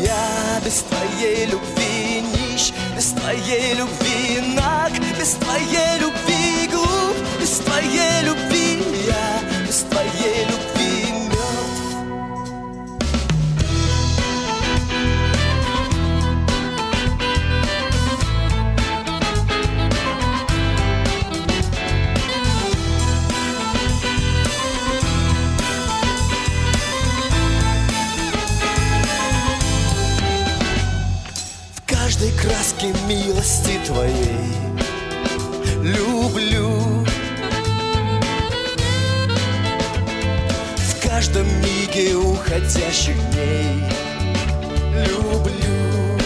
Я 0.00 0.60
без 0.64 0.82
твоей 0.82 1.46
любви 1.46 1.73
твоей 3.34 3.74
любви 3.74 4.54
наг, 4.54 4.92
без 5.18 5.34
твоей 5.34 5.98
любви 5.98 6.68
глуп, 6.70 7.16
без 7.40 7.58
твоей 7.58 8.13
краске 32.84 32.94
милости 33.08 33.78
твоей 33.86 34.52
люблю. 35.82 37.04
В 40.76 41.08
каждом 41.08 41.46
миге 41.62 42.14
уходящих 42.16 43.16
дней 43.30 43.84
люблю. 45.06 46.18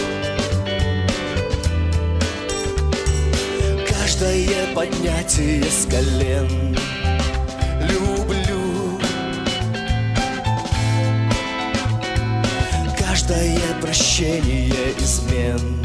Каждое 3.87 4.73
поднятие 4.73 5.63
с 5.63 5.85
колен 5.85 6.77
люблю. 7.81 8.99
Каждое 12.97 13.59
прощение 13.81 14.93
измен 14.97 15.78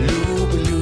люблю. 0.00 0.79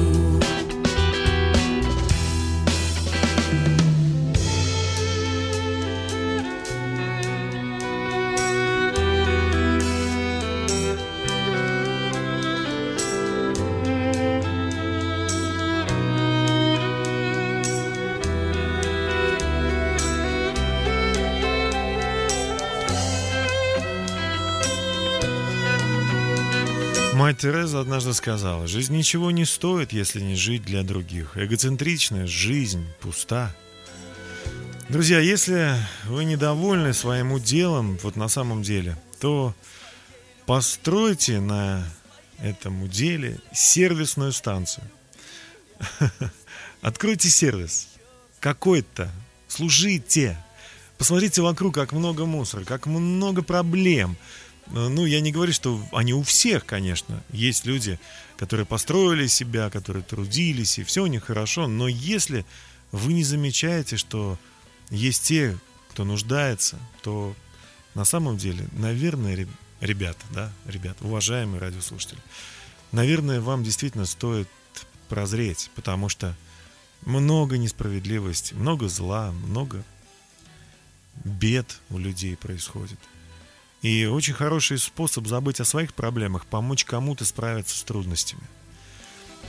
Тереза 27.39 27.79
однажды 27.79 28.13
сказала, 28.13 28.67
жизнь 28.67 28.93
ничего 28.93 29.31
не 29.31 29.45
стоит, 29.45 29.93
если 29.93 30.19
не 30.19 30.35
жить 30.35 30.63
для 30.63 30.83
других. 30.83 31.37
Эгоцентричная 31.37 32.27
жизнь 32.27 32.85
пуста. 32.99 33.55
Друзья, 34.89 35.19
если 35.19 35.73
вы 36.07 36.25
недовольны 36.25 36.93
своим 36.93 37.31
уделом, 37.31 37.97
вот 38.03 38.17
на 38.17 38.27
самом 38.27 38.61
деле, 38.61 38.97
то 39.21 39.55
постройте 40.45 41.39
на 41.39 41.87
этом 42.39 42.83
уделе 42.83 43.39
сервисную 43.53 44.33
станцию. 44.33 44.83
Откройте 46.81 47.29
сервис. 47.29 47.87
Какой-то. 48.41 49.09
Служите. 49.47 50.37
Посмотрите 50.97 51.41
вокруг, 51.41 51.73
как 51.73 51.93
много 51.93 52.25
мусора, 52.25 52.65
как 52.65 52.85
много 52.85 53.43
проблем. 53.43 54.17
Ну, 54.71 55.05
я 55.05 55.19
не 55.21 55.31
говорю, 55.31 55.51
что 55.51 55.83
они 55.91 56.13
у 56.13 56.21
всех, 56.21 56.65
конечно. 56.65 57.23
Есть 57.31 57.65
люди, 57.65 57.99
которые 58.37 58.65
построили 58.65 59.27
себя, 59.27 59.69
которые 59.69 60.03
трудились, 60.03 60.77
и 60.77 60.83
все 60.83 61.03
у 61.03 61.07
них 61.07 61.25
хорошо. 61.25 61.67
Но 61.67 61.87
если 61.87 62.45
вы 62.91 63.13
не 63.13 63.23
замечаете, 63.23 63.97
что 63.97 64.37
есть 64.89 65.23
те, 65.23 65.57
кто 65.91 66.05
нуждается, 66.05 66.77
то 67.01 67.35
на 67.95 68.05
самом 68.05 68.37
деле, 68.37 68.67
наверное, 68.73 69.35
ре- 69.35 69.47
ребята, 69.81 70.23
да, 70.31 70.53
ребят, 70.65 70.97
уважаемые 71.01 71.59
радиослушатели, 71.59 72.19
наверное, 72.91 73.41
вам 73.41 73.63
действительно 73.63 74.05
стоит 74.05 74.47
прозреть, 75.07 75.71
потому 75.75 76.09
что 76.09 76.35
много 77.05 77.57
несправедливости, 77.57 78.53
много 78.53 78.87
зла, 78.87 79.31
много 79.31 79.83
бед 81.23 81.79
у 81.89 81.97
людей 81.97 82.37
происходит. 82.37 82.99
И 83.81 84.05
очень 84.05 84.33
хороший 84.33 84.77
способ 84.77 85.27
забыть 85.27 85.59
о 85.59 85.65
своих 85.65 85.93
проблемах, 85.93 86.45
помочь 86.45 86.83
кому-то 86.83 87.23
справиться 87.23 87.77
с 87.77 87.83
трудностями. 87.83 88.43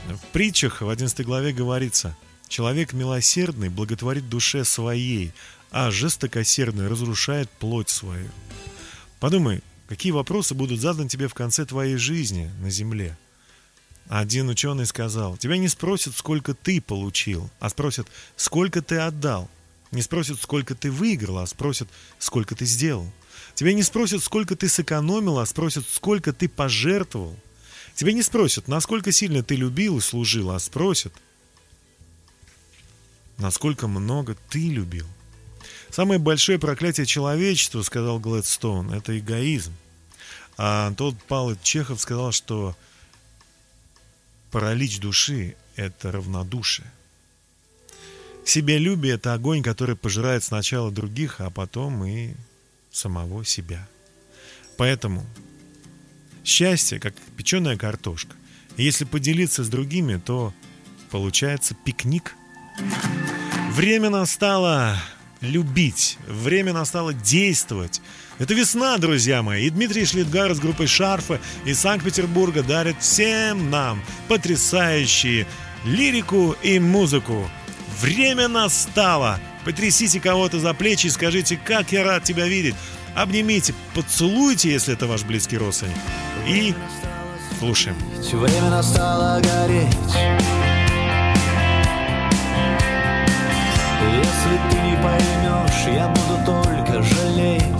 В 0.07 0.25
притчах 0.31 0.81
в 0.81 0.89
11 0.89 1.25
главе 1.25 1.51
говорится, 1.51 2.15
«Человек 2.47 2.93
милосердный 2.93 3.69
благотворит 3.69 4.29
душе 4.29 4.63
своей, 4.63 5.33
а 5.69 5.91
жестокосердный 5.91 6.87
разрушает 6.87 7.49
плоть 7.49 7.89
свою». 7.89 8.29
Подумай, 9.19 9.61
какие 9.87 10.11
вопросы 10.11 10.55
будут 10.55 10.79
заданы 10.79 11.09
тебе 11.09 11.27
в 11.27 11.33
конце 11.33 11.65
твоей 11.65 11.97
жизни 11.97 12.49
на 12.61 12.69
земле. 12.69 13.17
Один 14.07 14.49
ученый 14.49 14.85
сказал, 14.85 15.37
тебя 15.37 15.57
не 15.57 15.67
спросят, 15.67 16.15
сколько 16.15 16.53
ты 16.53 16.81
получил, 16.81 17.49
а 17.59 17.69
спросят, 17.69 18.07
сколько 18.35 18.81
ты 18.81 18.97
отдал. 18.97 19.49
Не 19.91 20.01
спросят, 20.01 20.41
сколько 20.41 20.73
ты 20.73 20.89
выиграл, 20.89 21.39
а 21.39 21.47
спросят, 21.47 21.89
сколько 22.17 22.55
ты 22.55 22.65
сделал. 22.65 23.11
Тебя 23.55 23.73
не 23.73 23.83
спросят, 23.83 24.23
сколько 24.23 24.55
ты 24.55 24.69
сэкономил, 24.69 25.39
а 25.39 25.45
спросят, 25.45 25.85
сколько 25.89 26.31
ты 26.31 26.47
пожертвовал. 26.47 27.37
Тебя 27.93 28.13
не 28.13 28.23
спросят, 28.23 28.69
насколько 28.69 29.11
сильно 29.11 29.43
ты 29.43 29.55
любил 29.55 29.97
и 29.97 30.01
служил, 30.01 30.51
а 30.51 30.59
спросят, 30.59 31.13
насколько 33.37 33.87
много 33.87 34.37
ты 34.49 34.69
любил. 34.69 35.07
Самое 35.89 36.19
большое 36.19 36.57
проклятие 36.57 37.05
человечества, 37.05 37.81
сказал 37.81 38.17
Глэдстоун, 38.17 38.93
это 38.93 39.19
эгоизм. 39.19 39.73
А 40.57 40.93
тот 40.93 41.15
Павел 41.27 41.57
Чехов 41.61 41.99
сказал, 41.99 42.31
что 42.31 42.77
паралич 44.51 44.99
души– 44.99 45.57
это 45.75 46.13
равнодушие. 46.13 46.89
Себялюбие– 48.45 49.13
это 49.15 49.33
огонь, 49.33 49.63
который 49.63 49.95
пожирает 49.95 50.43
сначала 50.43 50.91
других, 50.91 51.39
а 51.39 51.49
потом 51.49 52.03
и 52.05 52.33
самого 52.91 53.45
себя. 53.45 53.87
Поэтому 54.77 55.25
счастье, 56.43 56.99
как 56.99 57.13
печеная 57.37 57.77
картошка. 57.77 58.35
Если 58.77 59.05
поделиться 59.05 59.63
с 59.63 59.69
другими, 59.69 60.17
то 60.17 60.53
получается 61.11 61.75
пикник. 61.85 62.35
Время 63.71 64.09
настало 64.09 64.97
любить, 65.41 66.17
время 66.27 66.73
настало 66.73 67.13
действовать. 67.13 68.01
Это 68.39 68.53
весна, 68.53 68.97
друзья 68.97 69.43
мои, 69.43 69.67
и 69.67 69.69
Дмитрий 69.69 70.05
Шлитгар 70.05 70.53
с 70.55 70.59
группой 70.59 70.87
Шарфа 70.87 71.39
из 71.65 71.79
Санкт-Петербурга 71.79 72.63
дарит 72.63 72.95
всем 72.99 73.69
нам 73.69 74.01
потрясающие 74.27 75.45
лирику 75.85 76.55
и 76.63 76.79
музыку. 76.79 77.49
Время 77.99 78.47
настало! 78.47 79.39
Потрясите 79.65 80.19
кого-то 80.19 80.59
за 80.59 80.73
плечи 80.73 81.07
и 81.07 81.09
скажите, 81.09 81.57
как 81.57 81.91
я 81.91 82.03
рад 82.03 82.23
тебя 82.23 82.47
видеть. 82.47 82.75
Обнимите, 83.15 83.73
поцелуйте, 83.93 84.71
если 84.71 84.93
это 84.93 85.05
ваш 85.05 85.23
близкий 85.23 85.57
родственник. 85.57 85.97
И 86.47 86.73
слушаем. 87.59 87.95
Время 88.31 88.69
настало 88.69 89.39
гореть. 89.41 89.87
Если 94.17 94.57
ты 94.69 94.77
не 94.81 94.95
поймешь, 95.03 95.95
я 95.95 96.07
буду 96.07 96.45
только 96.45 97.03
жалеть. 97.03 97.70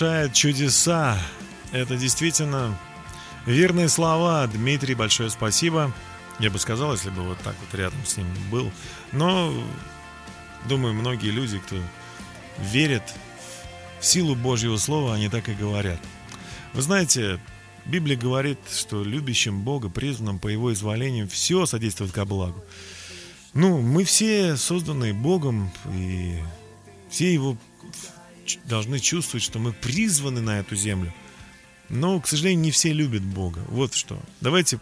Совершает 0.00 0.32
чудеса. 0.32 1.18
Это 1.72 1.94
действительно 1.94 2.74
верные 3.44 3.90
слова. 3.90 4.46
Дмитрий, 4.46 4.94
большое 4.94 5.28
спасибо. 5.28 5.92
Я 6.38 6.50
бы 6.50 6.58
сказал, 6.58 6.94
если 6.94 7.10
бы 7.10 7.20
вот 7.20 7.36
так 7.40 7.54
вот 7.60 7.78
рядом 7.78 7.98
с 8.06 8.16
ним 8.16 8.26
был. 8.50 8.72
Но, 9.12 9.52
думаю, 10.66 10.94
многие 10.94 11.28
люди, 11.28 11.58
кто 11.58 11.76
верит 12.60 13.02
в 14.00 14.06
силу 14.06 14.34
Божьего 14.34 14.78
Слова, 14.78 15.14
они 15.14 15.28
так 15.28 15.50
и 15.50 15.54
говорят. 15.54 16.00
Вы 16.72 16.80
знаете, 16.80 17.38
Библия 17.84 18.16
говорит, 18.16 18.58
что 18.72 19.04
любящим 19.04 19.60
Бога, 19.60 19.90
призванным 19.90 20.38
по 20.38 20.48
Его 20.48 20.72
изволению, 20.72 21.28
все 21.28 21.66
содействует 21.66 22.12
ко 22.12 22.24
благу. 22.24 22.64
Ну, 23.52 23.82
мы 23.82 24.04
все 24.04 24.56
созданы 24.56 25.12
Богом, 25.12 25.70
и 25.92 26.38
все 27.10 27.34
Его 27.34 27.58
должны 28.64 28.98
чувствовать, 28.98 29.42
что 29.42 29.58
мы 29.58 29.72
призваны 29.72 30.40
на 30.40 30.60
эту 30.60 30.76
землю. 30.76 31.12
Но, 31.88 32.20
к 32.20 32.28
сожалению, 32.28 32.62
не 32.62 32.70
все 32.70 32.92
любят 32.92 33.22
Бога. 33.22 33.64
Вот 33.68 33.94
что. 33.94 34.20
Давайте 34.40 34.80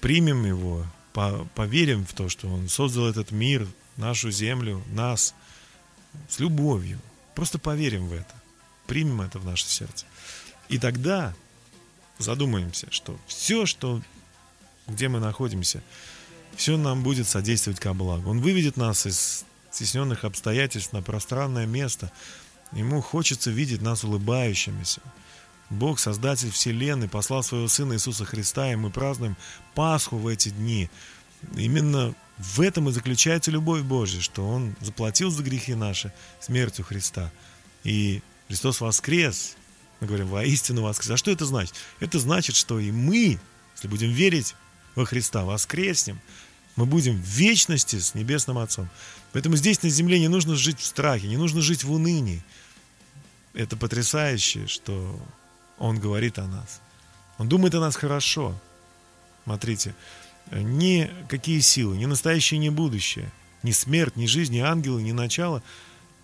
примем 0.00 0.44
Его, 0.46 0.86
по- 1.12 1.46
поверим 1.54 2.06
в 2.06 2.12
то, 2.14 2.28
что 2.28 2.48
Он 2.48 2.68
создал 2.68 3.06
этот 3.06 3.30
мир, 3.30 3.66
нашу 3.96 4.30
землю, 4.30 4.82
нас 4.90 5.34
с 6.28 6.38
любовью. 6.38 6.98
Просто 7.34 7.58
поверим 7.58 8.06
в 8.08 8.12
это. 8.12 8.34
Примем 8.86 9.20
это 9.20 9.38
в 9.38 9.44
наше 9.44 9.66
сердце. 9.66 10.06
И 10.68 10.78
тогда 10.78 11.34
задумаемся, 12.18 12.86
что 12.90 13.18
все, 13.26 13.66
что, 13.66 14.02
где 14.86 15.08
мы 15.08 15.20
находимся, 15.20 15.82
все 16.56 16.76
нам 16.76 17.02
будет 17.02 17.28
содействовать 17.28 17.80
ко 17.80 17.92
благу. 17.92 18.30
Он 18.30 18.40
выведет 18.40 18.76
нас 18.76 19.06
из 19.06 19.44
стесненных 19.76 20.24
обстоятельств 20.24 20.92
на 20.92 21.02
пространное 21.02 21.66
место. 21.66 22.10
Ему 22.72 23.02
хочется 23.02 23.50
видеть 23.50 23.82
нас 23.82 24.04
улыбающимися. 24.04 25.02
Бог, 25.68 25.98
Создатель 25.98 26.50
Вселенной, 26.50 27.08
послал 27.08 27.42
своего 27.42 27.68
Сына 27.68 27.92
Иисуса 27.92 28.24
Христа, 28.24 28.72
и 28.72 28.76
мы 28.76 28.90
празднуем 28.90 29.36
Пасху 29.74 30.16
в 30.16 30.26
эти 30.28 30.48
дни. 30.48 30.88
Именно 31.54 32.14
в 32.38 32.60
этом 32.60 32.88
и 32.88 32.92
заключается 32.92 33.50
любовь 33.50 33.82
Божья, 33.82 34.20
что 34.20 34.48
Он 34.48 34.74
заплатил 34.80 35.30
за 35.30 35.42
грехи 35.42 35.74
наши 35.74 36.12
смертью 36.40 36.84
Христа. 36.84 37.30
И 37.84 38.22
Христос 38.48 38.80
воскрес. 38.80 39.56
Мы 40.00 40.06
говорим, 40.06 40.28
воистину 40.28 40.82
воскрес. 40.82 41.10
А 41.10 41.16
что 41.16 41.30
это 41.30 41.44
значит? 41.44 41.74
Это 42.00 42.18
значит, 42.18 42.56
что 42.56 42.78
и 42.78 42.90
мы, 42.90 43.38
если 43.74 43.88
будем 43.88 44.10
верить 44.10 44.54
во 44.94 45.04
Христа, 45.04 45.44
воскреснем. 45.44 46.20
Мы 46.76 46.84
будем 46.86 47.16
в 47.16 47.24
вечности 47.24 47.98
с 47.98 48.14
Небесным 48.14 48.58
Отцом. 48.58 48.88
Поэтому 49.32 49.56
здесь 49.56 49.82
на 49.82 49.88
земле 49.88 50.20
не 50.20 50.28
нужно 50.28 50.54
жить 50.54 50.78
в 50.78 50.84
страхе, 50.84 51.26
не 51.26 51.36
нужно 51.36 51.62
жить 51.62 51.84
в 51.84 51.92
унынии. 51.92 52.44
Это 53.54 53.76
потрясающе, 53.76 54.66
что 54.66 55.18
Он 55.78 55.98
говорит 55.98 56.38
о 56.38 56.46
нас. 56.46 56.80
Он 57.38 57.48
думает 57.48 57.74
о 57.74 57.80
нас 57.80 57.96
хорошо. 57.96 58.54
Смотрите, 59.44 59.94
ни 60.52 61.10
какие 61.28 61.60
силы, 61.60 61.96
ни 61.96 62.04
настоящее, 62.04 62.58
ни 62.58 62.68
будущее, 62.68 63.30
ни 63.62 63.72
смерть, 63.72 64.16
ни 64.16 64.26
жизнь, 64.26 64.54
ни 64.54 64.60
ангелы, 64.60 65.02
ни 65.02 65.12
начало, 65.12 65.62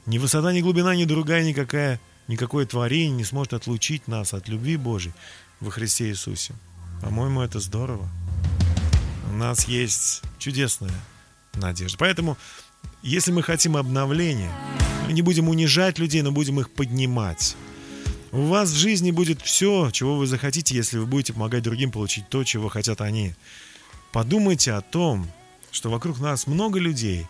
ни 0.07 0.19
высота, 0.19 0.53
ни 0.53 0.61
глубина, 0.61 0.95
ни 0.95 1.05
другая 1.05 1.45
никакая, 1.45 2.01
никакое 2.29 2.67
творение 2.67 3.17
не 3.17 3.25
сможет 3.25 3.55
отлучить 3.55 4.09
нас 4.09 4.35
от 4.35 4.49
любви 4.49 4.77
Божьей 4.77 5.13
во 5.61 5.71
Христе 5.71 6.09
Иисусе. 6.09 6.55
По-моему, 7.01 7.41
это 7.41 7.61
здорово. 7.61 8.09
У 9.33 9.35
нас 9.35 9.67
есть 9.67 10.21
чудесная 10.39 10.93
надежда. 11.55 11.97
Поэтому, 11.97 12.37
если 13.03 13.33
мы 13.33 13.43
хотим 13.43 13.79
обновления, 13.79 14.53
мы 15.07 15.15
не 15.15 15.23
будем 15.23 15.49
унижать 15.49 15.99
людей, 15.99 16.21
но 16.21 16.33
будем 16.33 16.61
их 16.61 16.71
поднимать. 16.71 17.57
У 18.31 18.43
вас 18.43 18.69
в 18.69 18.77
жизни 18.77 19.11
будет 19.11 19.41
все, 19.41 19.91
чего 19.91 20.19
вы 20.19 20.27
захотите, 20.27 20.77
если 20.77 20.99
вы 20.99 21.07
будете 21.07 21.33
помогать 21.33 21.63
другим 21.63 21.91
получить 21.91 22.29
то, 22.29 22.45
чего 22.45 22.69
хотят 22.69 23.01
они. 23.01 23.35
Подумайте 24.13 24.73
о 24.75 24.83
том, 24.83 25.27
что 25.71 25.91
вокруг 25.91 26.21
нас 26.21 26.47
много 26.47 26.79
людей, 26.79 27.27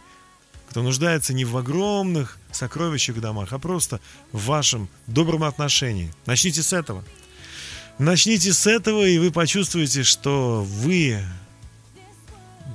кто 0.71 0.83
нуждается 0.83 1.33
не 1.33 1.45
в 1.45 1.57
огромных 1.57 2.37
сокровищах 2.51 3.15
в 3.15 3.21
домах, 3.21 3.53
а 3.53 3.61
просто 3.61 4.01
в 4.33 4.47
вашем 4.47 4.89
добром 5.07 5.45
отношении. 5.45 6.13
Начните 6.27 6.65
с 6.65 6.73
этого. 6.73 7.05
Начните 8.01 8.53
с 8.53 8.67
этого, 8.67 9.07
и 9.07 9.19
вы 9.19 9.31
почувствуете, 9.31 10.03
что 10.03 10.65
вы 10.65 11.23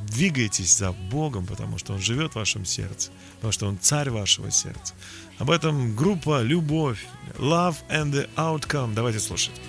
двигаетесь 0.08 0.76
за 0.78 0.92
Богом, 0.92 1.46
потому 1.46 1.78
что 1.78 1.94
Он 1.94 2.00
живет 2.00 2.34
в 2.34 2.36
вашем 2.36 2.66
сердце, 2.66 3.12
потому 3.36 3.52
что 3.52 3.68
Он 3.68 3.78
царь 3.80 4.10
вашего 4.10 4.52
сердца. 4.52 4.94
Об 5.38 5.52
этом 5.52 5.96
группа 5.96 6.42
«Любовь», 6.42 7.06
«Love 7.38 7.76
and 7.90 8.12
the 8.12 8.30
Outcome». 8.36 8.94
Давайте 8.94 9.20
слушать. 9.20 9.62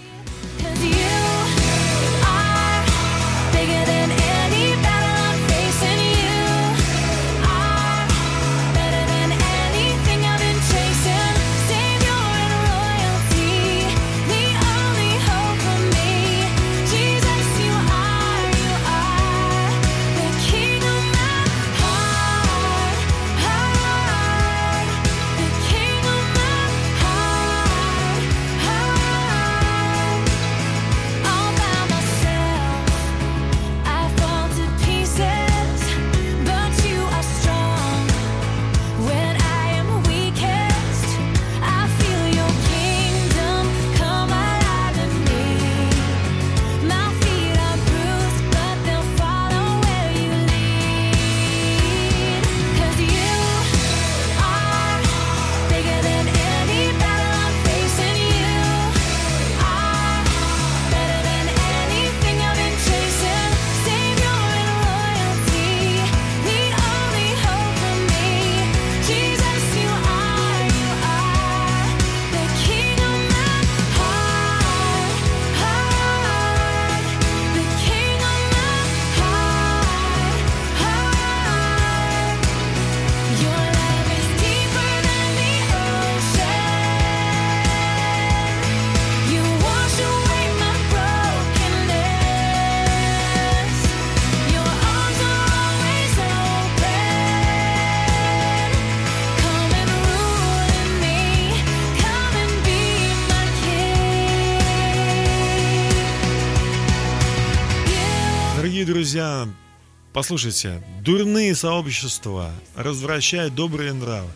Послушайте, 110.18 110.82
дурные 111.00 111.54
сообщества 111.54 112.50
развращают 112.74 113.54
добрые 113.54 113.92
нравы. 113.92 114.28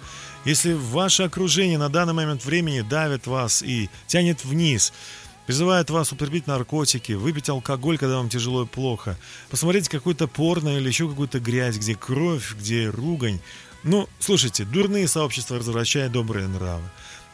Если 0.44 0.74
ваше 0.74 1.24
окружение 1.24 1.76
на 1.76 1.88
данный 1.88 2.12
момент 2.12 2.44
времени 2.44 2.82
давит 2.82 3.26
вас 3.26 3.64
и 3.64 3.90
тянет 4.06 4.44
вниз, 4.44 4.92
призывает 5.44 5.90
вас 5.90 6.12
употребить 6.12 6.46
наркотики, 6.46 7.14
выпить 7.14 7.48
алкоголь, 7.48 7.98
когда 7.98 8.18
вам 8.18 8.28
тяжело 8.28 8.62
и 8.62 8.66
плохо, 8.66 9.18
посмотреть 9.50 9.88
какой-то 9.88 10.28
порно 10.28 10.68
или 10.68 10.86
еще 10.86 11.08
какую-то 11.08 11.40
грязь, 11.40 11.78
где 11.78 11.96
кровь, 11.96 12.54
где 12.54 12.88
ругань. 12.88 13.40
Ну, 13.82 14.08
слушайте, 14.20 14.64
дурные 14.64 15.08
сообщества 15.08 15.58
развращают 15.58 16.12
добрые 16.12 16.46
нравы. 16.46 16.88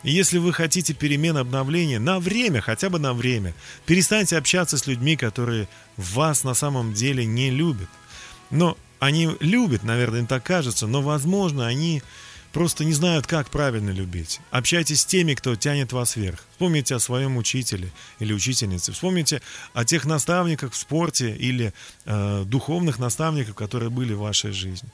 И 0.05 0.11
если 0.11 0.39
вы 0.39 0.55
хотите 0.55 0.95
перемен 0.95 1.37
обновления 1.37 1.99
на 1.99 2.19
время, 2.19 2.63
хотя 2.63 2.89
бы 2.89 2.99
на 2.99 3.13
время, 3.13 3.53
перестаньте 3.85 4.39
общаться 4.39 4.79
с 4.79 4.87
людьми, 4.87 5.17
которые 5.17 5.69
вас 5.99 6.45
на 6.45 6.55
самом 6.55 6.95
деле 6.95 7.27
не 7.27 7.51
любят. 7.51 7.91
Но 8.51 8.77
они 8.99 9.31
любят, 9.41 9.83
наверное, 9.83 10.21
им 10.21 10.27
так 10.27 10.43
кажется, 10.43 10.87
но, 10.87 11.03
возможно, 11.03 11.67
они 11.67 12.03
просто 12.53 12.85
не 12.85 12.93
знают, 12.93 13.27
как 13.27 13.51
правильно 13.51 13.91
любить. 13.91 14.41
Общайтесь 14.51 15.03
с 15.03 15.07
теми, 15.07 15.35
кто 15.35 15.55
тянет 15.55 15.93
вас 15.93 16.17
вверх. 16.17 16.45
Вспомните 16.53 16.95
о 16.95 16.99
своем 16.99 17.37
учителе 17.37 17.93
или 18.19 18.33
учительнице. 18.33 18.93
Вспомните 18.93 19.43
о 19.75 19.85
тех 19.85 20.07
наставниках 20.07 20.73
в 20.73 20.77
спорте 20.77 21.35
или 21.37 21.73
э, 22.05 22.45
духовных 22.47 22.99
наставниках, 22.99 23.55
которые 23.55 23.91
были 23.91 24.15
в 24.15 24.21
вашей 24.21 24.53
жизни. 24.53 24.89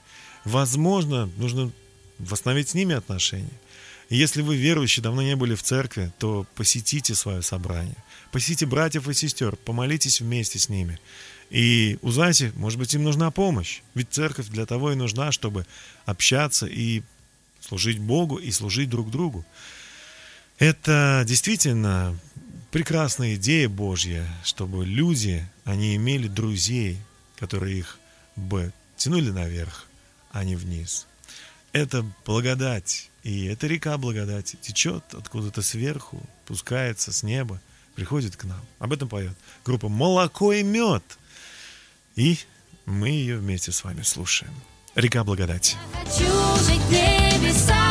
Возможно, 0.44 1.30
нужно 1.36 1.70
восстановить 2.18 2.70
с 2.70 2.74
ними 2.74 2.94
отношения. 2.94 3.48
Если 4.10 4.42
вы 4.42 4.56
верующие, 4.56 5.02
давно 5.02 5.22
не 5.22 5.34
были 5.34 5.54
в 5.54 5.62
церкви, 5.62 6.12
то 6.18 6.46
посетите 6.54 7.14
свое 7.14 7.40
собрание. 7.40 7.96
Посетите 8.32 8.66
братьев 8.66 9.08
и 9.08 9.14
сестер, 9.14 9.56
помолитесь 9.56 10.20
вместе 10.20 10.58
с 10.58 10.68
ними. 10.68 11.00
И 11.50 11.98
узнайте, 12.02 12.52
может 12.56 12.78
быть, 12.78 12.94
им 12.94 13.04
нужна 13.04 13.30
помощь. 13.30 13.82
Ведь 13.94 14.10
церковь 14.10 14.48
для 14.48 14.66
того 14.66 14.92
и 14.92 14.96
нужна, 14.96 15.32
чтобы 15.32 15.66
общаться 16.04 16.66
и 16.66 17.02
служить 17.60 17.98
Богу 17.98 18.36
и 18.36 18.50
служить 18.50 18.90
друг 18.90 19.10
другу. 19.10 19.44
Это 20.58 21.24
действительно 21.26 22.18
прекрасная 22.70 23.34
идея 23.34 23.68
Божья, 23.68 24.26
чтобы 24.44 24.84
люди, 24.84 25.46
они 25.64 25.96
имели 25.96 26.28
друзей, 26.28 26.98
которые 27.36 27.78
их 27.78 27.98
бы 28.36 28.72
тянули 28.96 29.30
наверх, 29.30 29.86
а 30.30 30.44
не 30.44 30.56
вниз. 30.56 31.06
Это 31.72 32.04
благодать, 32.24 33.10
и 33.22 33.46
эта 33.46 33.66
река 33.66 33.98
благодати 33.98 34.56
течет 34.60 35.02
откуда-то 35.12 35.62
сверху, 35.62 36.22
пускается 36.46 37.12
с 37.12 37.22
неба, 37.22 37.60
приходит 37.94 38.36
к 38.36 38.44
нам. 38.44 38.60
Об 38.78 38.92
этом 38.92 39.08
поет 39.08 39.36
группа 39.64 39.88
«Молоко 39.88 40.52
и 40.52 40.62
мед». 40.62 41.02
И 42.16 42.38
мы 42.86 43.08
ее 43.08 43.38
вместе 43.38 43.72
с 43.72 43.84
вами 43.84 44.02
слушаем. 44.02 44.52
Река 44.94 45.24
благодати. 45.24 45.76
Хочу 45.92 46.64
жить 46.64 46.90
небесами, 46.90 47.83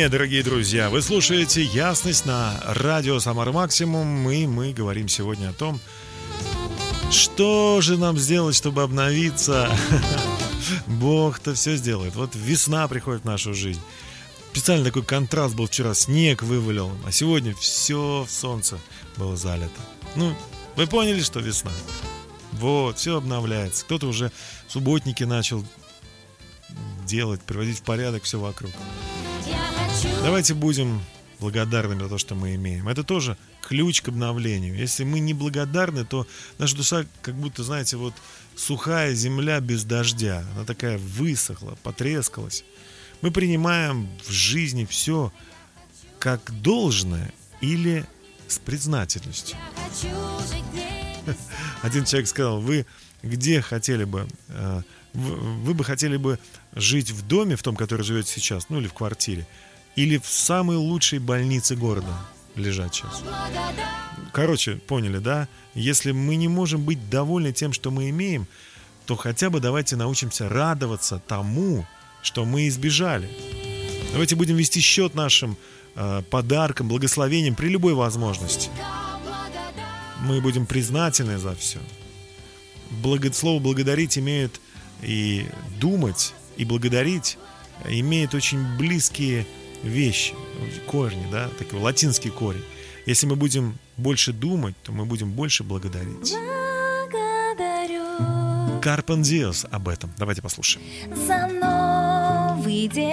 обновление, 0.00 0.08
дорогие 0.08 0.42
друзья. 0.42 0.88
Вы 0.88 1.02
слушаете 1.02 1.62
«Ясность» 1.62 2.24
на 2.24 2.58
радио 2.64 3.20
«Самара 3.20 3.52
Максимум», 3.52 4.30
и 4.30 4.46
мы 4.46 4.72
говорим 4.72 5.08
сегодня 5.08 5.50
о 5.50 5.52
том, 5.52 5.78
что 7.10 7.80
же 7.82 7.98
нам 7.98 8.16
сделать, 8.16 8.56
чтобы 8.56 8.82
обновиться. 8.82 9.68
Бог-то 10.86 11.52
все 11.52 11.76
сделает. 11.76 12.14
Вот 12.14 12.30
весна 12.34 12.88
приходит 12.88 13.22
в 13.22 13.26
нашу 13.26 13.52
жизнь. 13.52 13.80
Специально 14.52 14.84
такой 14.86 15.02
контраст 15.02 15.54
был 15.54 15.66
вчера. 15.66 15.92
Снег 15.92 16.42
вывалил, 16.42 16.90
а 17.04 17.12
сегодня 17.12 17.54
все 17.54 18.24
в 18.26 18.30
солнце 18.30 18.78
было 19.18 19.36
залито. 19.36 19.80
Ну, 20.16 20.34
вы 20.76 20.86
поняли, 20.86 21.20
что 21.20 21.40
весна? 21.40 21.72
Вот, 22.52 22.96
все 22.96 23.18
обновляется. 23.18 23.84
Кто-то 23.84 24.06
уже 24.06 24.32
субботники 24.66 25.24
начал 25.24 25.62
делать, 27.04 27.42
приводить 27.42 27.80
в 27.80 27.82
порядок 27.82 28.22
все 28.22 28.38
вокруг. 28.38 28.70
Давайте 30.22 30.54
будем 30.54 31.00
благодарными 31.40 32.02
за 32.02 32.08
то, 32.08 32.18
что 32.18 32.34
мы 32.34 32.54
имеем. 32.54 32.88
Это 32.88 33.02
тоже 33.02 33.36
ключ 33.62 34.02
к 34.02 34.08
обновлению. 34.08 34.76
Если 34.76 35.04
мы 35.04 35.20
не 35.20 35.34
благодарны, 35.34 36.04
то 36.04 36.26
наша 36.58 36.76
душа 36.76 37.06
как 37.22 37.34
будто, 37.34 37.64
знаете, 37.64 37.96
вот 37.96 38.14
сухая 38.56 39.14
земля 39.14 39.60
без 39.60 39.84
дождя. 39.84 40.44
Она 40.54 40.64
такая 40.64 40.98
высохла, 40.98 41.76
потрескалась. 41.82 42.64
Мы 43.22 43.30
принимаем 43.30 44.08
в 44.26 44.30
жизни 44.30 44.84
все 44.84 45.32
как 46.18 46.52
должное 46.60 47.32
или 47.60 48.04
с 48.48 48.58
признательностью. 48.58 49.56
Один 51.82 52.04
человек 52.04 52.28
сказал, 52.28 52.60
вы 52.60 52.86
где 53.22 53.60
хотели 53.60 54.04
бы, 54.04 54.26
э, 54.48 54.82
вы 55.12 55.74
бы 55.74 55.84
хотели 55.84 56.16
бы 56.16 56.38
жить 56.74 57.10
в 57.10 57.26
доме, 57.26 57.56
в 57.56 57.62
том, 57.62 57.76
который 57.76 58.02
живете 58.02 58.32
сейчас, 58.32 58.68
ну 58.68 58.80
или 58.80 58.86
в 58.86 58.94
квартире, 58.94 59.46
или 59.96 60.18
в 60.18 60.26
самой 60.26 60.76
лучшей 60.76 61.18
больнице 61.18 61.76
города 61.76 62.14
лежать 62.56 62.94
сейчас. 62.94 63.22
Короче, 64.32 64.76
поняли, 64.76 65.18
да? 65.18 65.48
Если 65.74 66.12
мы 66.12 66.36
не 66.36 66.48
можем 66.48 66.84
быть 66.84 67.10
довольны 67.10 67.52
тем, 67.52 67.72
что 67.72 67.90
мы 67.90 68.10
имеем, 68.10 68.46
то 69.06 69.16
хотя 69.16 69.50
бы 69.50 69.60
давайте 69.60 69.96
научимся 69.96 70.48
радоваться 70.48 71.20
тому, 71.26 71.86
что 72.22 72.44
мы 72.44 72.68
избежали. 72.68 73.28
Давайте 74.12 74.36
будем 74.36 74.56
вести 74.56 74.80
счет 74.80 75.14
нашим 75.14 75.56
э, 75.94 76.22
подаркам, 76.30 76.88
благословениям 76.88 77.54
при 77.54 77.68
любой 77.68 77.94
возможности. 77.94 78.70
Мы 80.20 80.40
будем 80.40 80.66
признательны 80.66 81.38
за 81.38 81.54
все. 81.54 81.78
Благо, 82.90 83.32
слово 83.32 83.60
благодарить 83.60 84.18
имеет 84.18 84.60
и 85.02 85.46
думать, 85.78 86.34
и 86.56 86.64
благодарить 86.64 87.38
имеет 87.88 88.34
очень 88.34 88.76
близкие 88.76 89.46
вещи, 89.82 90.34
корни, 90.86 91.26
да, 91.30 91.48
такой 91.58 91.80
латинский 91.80 92.30
корень. 92.30 92.64
Если 93.06 93.26
мы 93.26 93.36
будем 93.36 93.78
больше 93.96 94.32
думать, 94.32 94.74
то 94.82 94.92
мы 94.92 95.04
будем 95.04 95.32
больше 95.32 95.64
благодарить. 95.64 96.34
Карпен 98.82 99.22
Диос 99.22 99.66
об 99.70 99.88
этом. 99.88 100.10
Давайте 100.16 100.42
послушаем. 100.42 100.86
За 101.14 101.46
новый 101.46 102.88
день, 102.88 103.10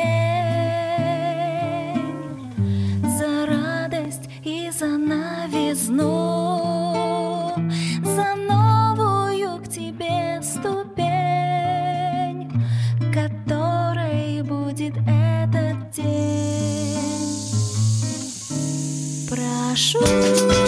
за 3.18 3.46
радость 3.46 4.30
и 4.46 4.72
за 4.72 4.98
новизну, 4.98 6.27
Прошу. 19.94 20.67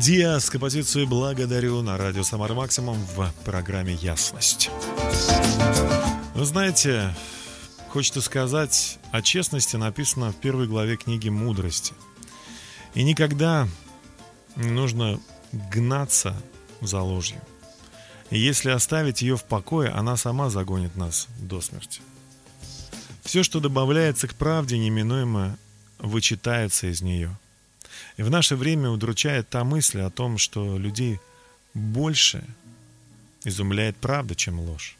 Диас 0.00 0.46
с 0.46 0.50
композицией 0.50 1.04
«Благодарю» 1.04 1.82
на 1.82 1.98
радио 1.98 2.22
«Самара 2.22 2.54
Максимум» 2.54 2.96
в 3.14 3.30
программе 3.44 3.92
«Ясность». 3.92 4.70
Вы 6.34 6.44
знаете, 6.46 7.14
хочется 7.90 8.22
сказать, 8.22 8.98
о 9.12 9.20
честности 9.20 9.76
написано 9.76 10.32
в 10.32 10.36
первой 10.36 10.66
главе 10.68 10.96
книги 10.96 11.28
«Мудрости». 11.28 11.92
И 12.94 13.02
никогда 13.02 13.68
не 14.56 14.70
нужно 14.70 15.20
гнаться 15.52 16.34
за 16.80 17.02
ложью. 17.02 17.38
И 18.30 18.38
если 18.38 18.70
оставить 18.70 19.20
ее 19.20 19.36
в 19.36 19.44
покое, 19.44 19.90
она 19.90 20.16
сама 20.16 20.48
загонит 20.48 20.96
нас 20.96 21.28
до 21.38 21.60
смерти. 21.60 22.00
Все, 23.22 23.42
что 23.42 23.60
добавляется 23.60 24.28
к 24.28 24.34
правде, 24.34 24.78
неминуемо 24.78 25.58
вычитается 25.98 26.86
из 26.86 27.02
нее. 27.02 27.36
И 28.16 28.22
в 28.22 28.30
наше 28.30 28.56
время 28.56 28.90
удручает 28.90 29.48
та 29.48 29.64
мысль 29.64 30.00
о 30.00 30.10
том, 30.10 30.38
что 30.38 30.78
людей 30.78 31.20
больше 31.74 32.44
изумляет 33.44 33.96
правда, 33.96 34.34
чем 34.34 34.60
ложь. 34.60 34.96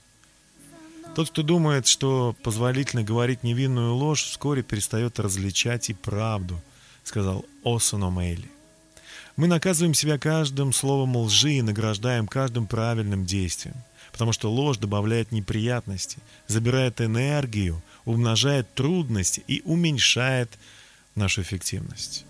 Тот, 1.15 1.31
кто 1.31 1.43
думает, 1.43 1.87
что 1.87 2.37
позволительно 2.43 3.03
говорить 3.03 3.43
невинную 3.43 3.95
ложь, 3.95 4.23
вскоре 4.23 4.63
перестает 4.63 5.19
различать 5.19 5.91
и 5.91 5.95
правду, 5.95 6.61
сказал 7.03 7.45
Осуно 7.65 8.11
Мейли. 8.11 8.49
Мы 9.37 9.47
наказываем 9.47 9.95
себя 9.95 10.19
каждым 10.19 10.73
словом 10.73 11.17
лжи 11.17 11.55
и 11.55 11.63
награждаем 11.63 12.29
каждым 12.29 12.67
правильным 12.67 13.25
действием, 13.25 13.77
потому 14.13 14.33
что 14.33 14.51
ложь 14.51 14.79
добавляет 14.79 15.33
неприятности, 15.33 16.19
забирает 16.47 17.01
энергию, 17.01 17.83
умножает 18.05 18.73
трудности 18.75 19.43
и 19.47 19.63
уменьшает 19.65 20.59
нашу 21.15 21.43
эффективность. 21.43 22.25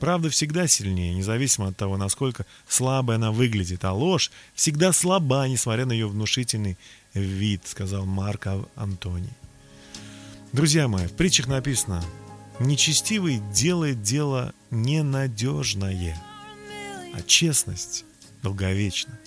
Правда 0.00 0.30
всегда 0.30 0.66
сильнее, 0.66 1.14
независимо 1.14 1.68
от 1.68 1.76
того, 1.76 1.98
насколько 1.98 2.46
слабой 2.66 3.16
она 3.16 3.32
выглядит, 3.32 3.84
а 3.84 3.92
ложь 3.92 4.30
всегда 4.54 4.92
слаба, 4.92 5.46
несмотря 5.46 5.84
на 5.84 5.92
ее 5.92 6.08
внушительный 6.08 6.78
вид, 7.12 7.66
сказал 7.66 8.06
Марк 8.06 8.46
Ав- 8.46 8.66
Антоний. 8.76 9.32
Друзья 10.54 10.88
мои, 10.88 11.06
в 11.06 11.12
притчах 11.12 11.48
написано, 11.48 12.02
нечестивый 12.60 13.42
делает 13.52 14.02
дело 14.02 14.54
ненадежное, 14.70 16.20
а 17.14 17.20
честность 17.22 18.06
долговечна. 18.42 19.18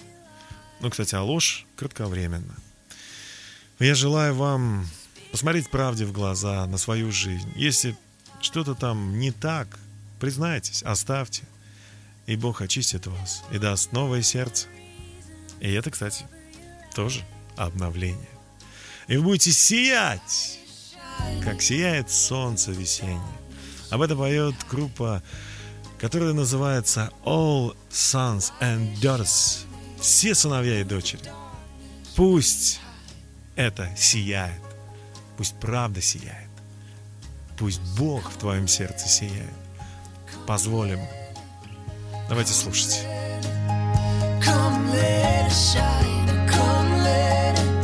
Ну, 0.82 0.90
кстати, 0.90 1.14
а 1.14 1.22
ложь 1.22 1.68
кратковременно. 1.76 2.56
Я 3.78 3.94
желаю 3.94 4.34
вам 4.34 4.88
посмотреть 5.32 5.70
правде 5.70 6.06
в 6.06 6.12
глаза, 6.12 6.66
на 6.66 6.78
свою 6.80 7.12
жизнь. 7.12 7.52
Если 7.56 7.96
что-то 8.42 8.74
там 8.74 9.20
не 9.20 9.32
так, 9.32 9.80
признайтесь, 10.24 10.84
оставьте. 10.84 11.44
И 12.28 12.38
Бог 12.38 12.62
очистит 12.62 13.08
вас 13.08 13.44
и 13.52 13.58
даст 13.58 13.92
новое 13.92 14.22
сердце. 14.22 14.68
И 15.60 15.70
это, 15.74 15.92
кстати, 15.92 16.24
тоже 16.96 17.26
обновление. 17.58 18.30
И 19.10 19.18
вы 19.18 19.24
будете 19.24 19.52
сиять, 19.52 20.60
как 21.44 21.62
сияет 21.62 22.10
солнце 22.10 22.72
весеннее. 22.72 23.20
Об 23.90 24.02
этом 24.02 24.18
поет 24.18 24.56
группа, 24.72 25.22
которая 26.00 26.32
называется 26.32 27.12
All 27.26 27.76
Sons 27.92 28.54
and 28.62 28.96
Daughters. 29.02 29.66
Все 30.00 30.34
сыновья 30.36 30.80
и 30.80 30.86
дочери. 30.86 31.30
Пусть 32.16 32.80
это 33.58 33.94
сияет. 33.98 34.62
Пусть 35.36 35.56
правда 35.60 36.02
сияет. 36.02 36.50
Пусть 37.58 37.82
Бог 37.98 38.32
в 38.32 38.38
твоем 38.38 38.70
сердце 38.70 39.10
сияет. 39.10 39.63
Позволим. 40.46 41.00
Давайте 42.28 42.54
слушать. 42.54 43.06
Come 44.42 44.92
let 44.92 45.48
it 45.48 45.52
shine, 45.52 46.48
come 46.48 47.04
let 47.04 47.58
it, 47.58 47.83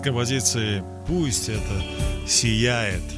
с 0.00 0.02
композицией 0.02 0.82
«Пусть 1.06 1.50
это 1.50 1.84
сияет». 2.26 3.02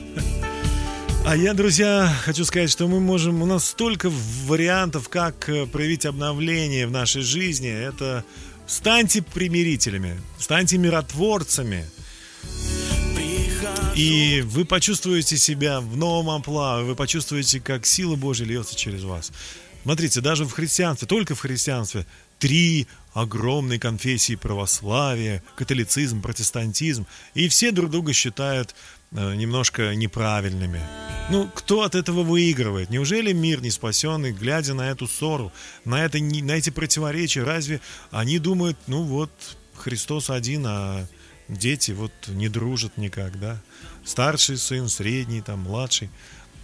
А 1.24 1.36
я, 1.36 1.54
друзья, 1.54 2.12
хочу 2.24 2.44
сказать, 2.44 2.68
что 2.68 2.88
мы 2.88 2.98
можем... 2.98 3.42
У 3.42 3.46
нас 3.46 3.64
столько 3.64 4.10
вариантов, 4.46 5.08
как 5.08 5.48
э, 5.48 5.66
проявить 5.66 6.04
обновление 6.04 6.88
в 6.88 6.90
нашей 6.90 7.22
жизни. 7.22 7.70
Это 7.70 8.24
станьте 8.66 9.22
примирителями, 9.22 10.20
станьте 10.36 10.78
миротворцами. 10.78 11.86
И 13.94 14.42
вы 14.44 14.64
почувствуете 14.64 15.36
себя 15.36 15.80
в 15.80 15.96
новом 15.96 16.30
амплуа, 16.30 16.82
вы 16.82 16.96
почувствуете, 16.96 17.60
как 17.60 17.86
сила 17.86 18.16
Божья 18.16 18.44
льется 18.44 18.74
через 18.74 19.04
вас. 19.04 19.30
Смотрите, 19.84 20.20
даже 20.20 20.44
в 20.44 20.50
христианстве, 20.50 21.06
только 21.06 21.36
в 21.36 21.40
христианстве, 21.40 22.04
три 22.42 22.88
огромные 23.14 23.78
конфессии 23.78 24.34
православия, 24.34 25.44
католицизм, 25.54 26.20
протестантизм, 26.20 27.06
и 27.34 27.46
все 27.46 27.70
друг 27.70 27.88
друга 27.92 28.12
считают 28.12 28.74
э, 29.12 29.34
немножко 29.36 29.94
неправильными. 29.94 30.80
Ну, 31.30 31.48
кто 31.54 31.82
от 31.82 31.94
этого 31.94 32.24
выигрывает? 32.24 32.90
Неужели 32.90 33.32
мир 33.32 33.62
не 33.62 33.70
спасенный, 33.70 34.32
глядя 34.32 34.74
на 34.74 34.90
эту 34.90 35.06
ссору, 35.06 35.52
на, 35.84 36.04
это, 36.04 36.18
на 36.18 36.52
эти 36.52 36.70
противоречия, 36.70 37.44
разве 37.44 37.80
они 38.10 38.40
думают, 38.40 38.76
ну 38.88 39.04
вот, 39.04 39.30
Христос 39.76 40.28
один, 40.28 40.64
а 40.66 41.06
дети 41.48 41.92
вот 41.92 42.12
не 42.26 42.48
дружат 42.48 42.96
никак, 42.96 43.38
да? 43.38 43.62
Старший 44.04 44.56
сын, 44.56 44.88
средний, 44.88 45.42
там, 45.42 45.60
младший. 45.60 46.10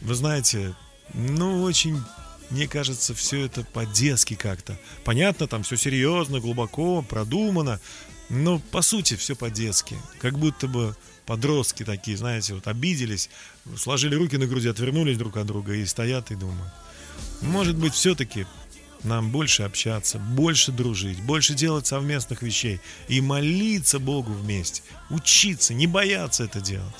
Вы 0.00 0.16
знаете, 0.16 0.74
ну, 1.14 1.62
очень, 1.62 2.02
мне 2.50 2.66
кажется, 2.66 3.14
все 3.14 3.44
это 3.44 3.62
по-детски 3.62 4.34
как-то. 4.34 4.78
Понятно, 5.04 5.46
там 5.46 5.62
все 5.62 5.76
серьезно, 5.76 6.40
глубоко, 6.40 7.02
продумано, 7.02 7.80
но 8.28 8.58
по 8.58 8.82
сути 8.82 9.16
все 9.16 9.36
по-детски. 9.36 9.96
Как 10.20 10.38
будто 10.38 10.66
бы 10.66 10.96
подростки 11.26 11.84
такие, 11.84 12.16
знаете, 12.16 12.54
вот 12.54 12.66
обиделись, 12.66 13.28
сложили 13.76 14.14
руки 14.14 14.36
на 14.36 14.46
груди, 14.46 14.68
отвернулись 14.68 15.18
друг 15.18 15.36
от 15.36 15.46
друга 15.46 15.74
и 15.74 15.84
стоят 15.84 16.30
и 16.30 16.34
думают. 16.34 16.72
Может 17.42 17.76
быть, 17.76 17.94
все-таки 17.94 18.46
нам 19.04 19.30
больше 19.30 19.62
общаться, 19.62 20.18
больше 20.18 20.72
дружить, 20.72 21.20
больше 21.20 21.54
делать 21.54 21.86
совместных 21.86 22.42
вещей 22.42 22.80
и 23.08 23.20
молиться 23.20 23.98
Богу 23.98 24.32
вместе, 24.32 24.82
учиться, 25.10 25.74
не 25.74 25.86
бояться 25.86 26.44
это 26.44 26.60
делать. 26.60 26.94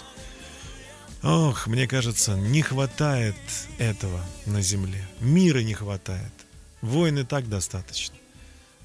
Ох, 1.23 1.67
мне 1.67 1.89
кажется, 1.89 2.37
не 2.37 2.63
хватает 2.63 3.35
этого 3.79 4.25
на 4.47 4.63
земле. 4.63 5.05
Мира 5.21 5.59
не 5.61 5.75
хватает. 5.75 6.33
Войны 6.81 7.25
так 7.25 7.49
достаточно. 7.49 8.15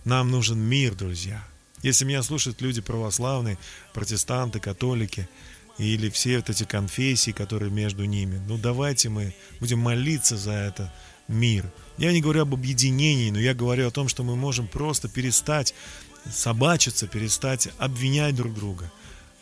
Нам 0.03 0.31
нужен 0.31 0.59
мир, 0.59 0.95
друзья. 0.95 1.45
Если 1.83 2.05
меня 2.05 2.23
слушают 2.23 2.61
люди 2.61 2.81
православные, 2.81 3.59
протестанты, 3.93 4.59
католики 4.59 5.29
или 5.77 6.09
все 6.09 6.37
вот 6.37 6.49
эти 6.49 6.63
конфессии, 6.63 7.31
которые 7.31 7.71
между 7.71 8.05
ними, 8.05 8.41
ну 8.47 8.57
давайте 8.57 9.09
мы 9.09 9.35
будем 9.59 9.79
молиться 9.79 10.35
за 10.35 10.53
это 10.53 10.93
мир. 11.27 11.65
Я 11.97 12.11
не 12.13 12.21
говорю 12.21 12.41
об 12.41 12.53
объединении, 12.53 13.29
но 13.29 13.39
я 13.39 13.53
говорю 13.53 13.87
о 13.87 13.91
том, 13.91 14.07
что 14.07 14.23
мы 14.23 14.35
можем 14.35 14.67
просто 14.67 15.07
перестать 15.07 15.75
собачиться, 16.31 17.07
перестать 17.07 17.69
обвинять 17.77 18.35
друг 18.35 18.53
друга, 18.53 18.91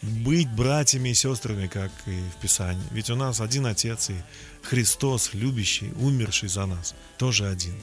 быть 0.02 0.50
братьями 0.50 1.10
и 1.10 1.14
сестрами, 1.14 1.68
как 1.68 1.92
и 2.06 2.20
в 2.36 2.42
Писании. 2.42 2.84
Ведь 2.92 3.10
у 3.10 3.16
нас 3.16 3.40
один 3.40 3.66
Отец 3.66 4.10
и 4.10 4.16
Христос, 4.64 5.34
любящий, 5.34 5.92
умерший 6.00 6.50
за 6.50 6.66
нас, 6.66 6.96
тоже 7.18 7.48
один. 7.48 7.80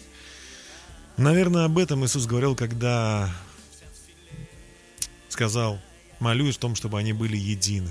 Наверное, 1.17 1.65
об 1.65 1.79
этом 1.79 2.05
Иисус 2.05 2.27
говорил, 2.27 2.55
когда 2.55 3.33
сказал, 5.29 5.81
молюсь 6.21 6.57
в 6.57 6.61
том, 6.61 6.75
чтобы 6.75 6.99
они 6.99 7.13
были 7.13 7.37
едины. 7.37 7.91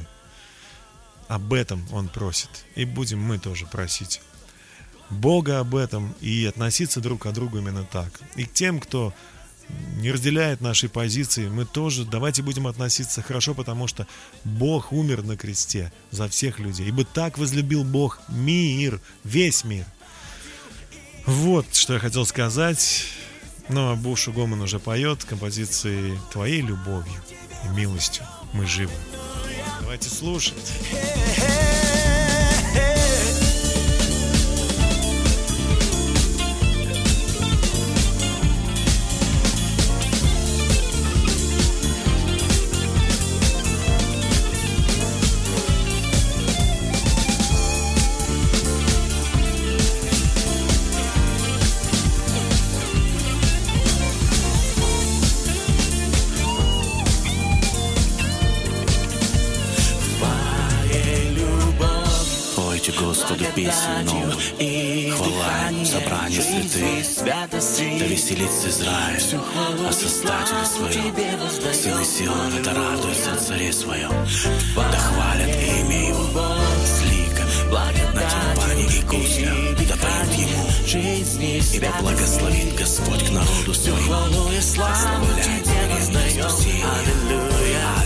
Об 1.27 1.53
этом 1.53 1.85
Он 1.91 2.07
просит. 2.07 2.49
И 2.75 2.85
будем 2.85 3.19
мы 3.19 3.37
тоже 3.37 3.65
просить 3.65 4.21
Бога 5.09 5.59
об 5.59 5.75
этом 5.75 6.13
и 6.21 6.45
относиться 6.45 6.99
друг 6.99 7.23
к 7.23 7.31
другу 7.31 7.59
именно 7.59 7.83
так. 7.83 8.09
И 8.35 8.45
к 8.45 8.53
тем, 8.53 8.79
кто 8.79 9.13
не 9.97 10.11
разделяет 10.11 10.61
нашей 10.61 10.89
позиции, 10.89 11.47
мы 11.47 11.65
тоже 11.65 12.05
давайте 12.05 12.43
будем 12.43 12.67
относиться 12.67 13.21
хорошо, 13.21 13.53
потому 13.53 13.87
что 13.87 14.07
Бог 14.43 14.91
умер 14.91 15.23
на 15.23 15.37
кресте 15.37 15.91
за 16.11 16.27
всех 16.29 16.59
людей. 16.59 16.87
Ибо 16.87 17.03
так 17.03 17.37
возлюбил 17.37 17.83
Бог 17.83 18.19
мир, 18.29 19.01
весь 19.23 19.63
мир. 19.63 19.85
Вот, 21.25 21.73
что 21.75 21.93
я 21.93 21.99
хотел 21.99 22.25
сказать. 22.25 23.05
Ну, 23.69 23.91
а 23.91 23.95
Бушу 23.95 24.31
Гоман 24.31 24.61
уже 24.61 24.79
поет 24.79 25.25
композиции 25.25 26.17
«Твоей 26.31 26.61
любовью 26.61 27.21
и 27.65 27.75
милостью 27.75 28.25
мы 28.53 28.65
живы». 28.65 28.93
Давайте 29.81 30.09
слушать. 30.09 30.55
Новую, 64.03 65.15
хвала 65.15 65.85
собрание 65.85 66.41
святых, 66.41 67.99
да 67.99 68.05
веселится 68.05 68.69
Израиль, 68.69 69.21
о 69.87 69.91
создателе 69.91 70.65
своем, 70.65 71.13
сыны 71.73 72.05
Сиона, 72.05 72.63
да 72.63 72.73
радуются 72.73 73.37
царе 73.37 73.71
своем, 73.71 74.11
да 74.75 74.97
хвалят 74.97 75.55
имя 75.55 76.09
Его. 76.09 76.27
С 76.85 77.01
ликами, 77.03 77.47
на 78.13 78.21
тюльпане 78.21 78.85
и 78.85 79.01
кузнях, 79.03 79.87
да 79.87 79.95
поют 79.95 80.33
Ему, 80.37 80.67
ибо 81.73 81.87
благословит 82.01 82.75
Господь 82.75 83.23
к 83.27 83.31
народу 83.31 83.73
своему, 83.73 84.49
оставляет 84.83 85.65
смиренное 85.65 86.29
спасение. 86.29 86.85
Аллилуйя. 86.85 87.96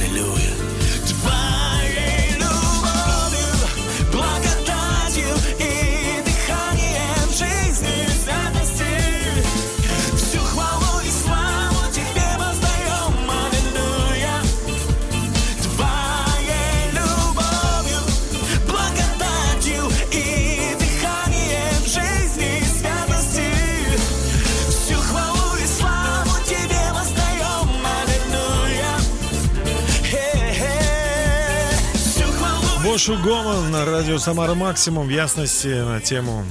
Бошу 32.91 33.17
Гоман 33.17 33.71
на 33.71 33.85
радио 33.85 34.17
Самара 34.17 34.53
Максимум 34.53 35.07
в 35.07 35.09
ясности 35.09 35.67
на 35.67 36.01
тему 36.01 36.45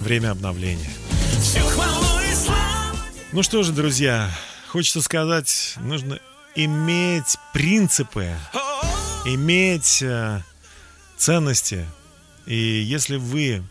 время 0.00 0.30
обновления. 0.30 0.90
Ну 3.30 3.42
что 3.42 3.62
же, 3.62 3.72
друзья, 3.72 4.30
хочется 4.68 5.02
сказать, 5.02 5.74
нужно 5.76 6.20
иметь 6.54 7.36
принципы, 7.52 8.30
иметь 9.26 10.00
э, 10.00 10.40
ценности. 11.18 11.84
И 12.46 12.56
если 12.56 13.18
вы 13.18 13.62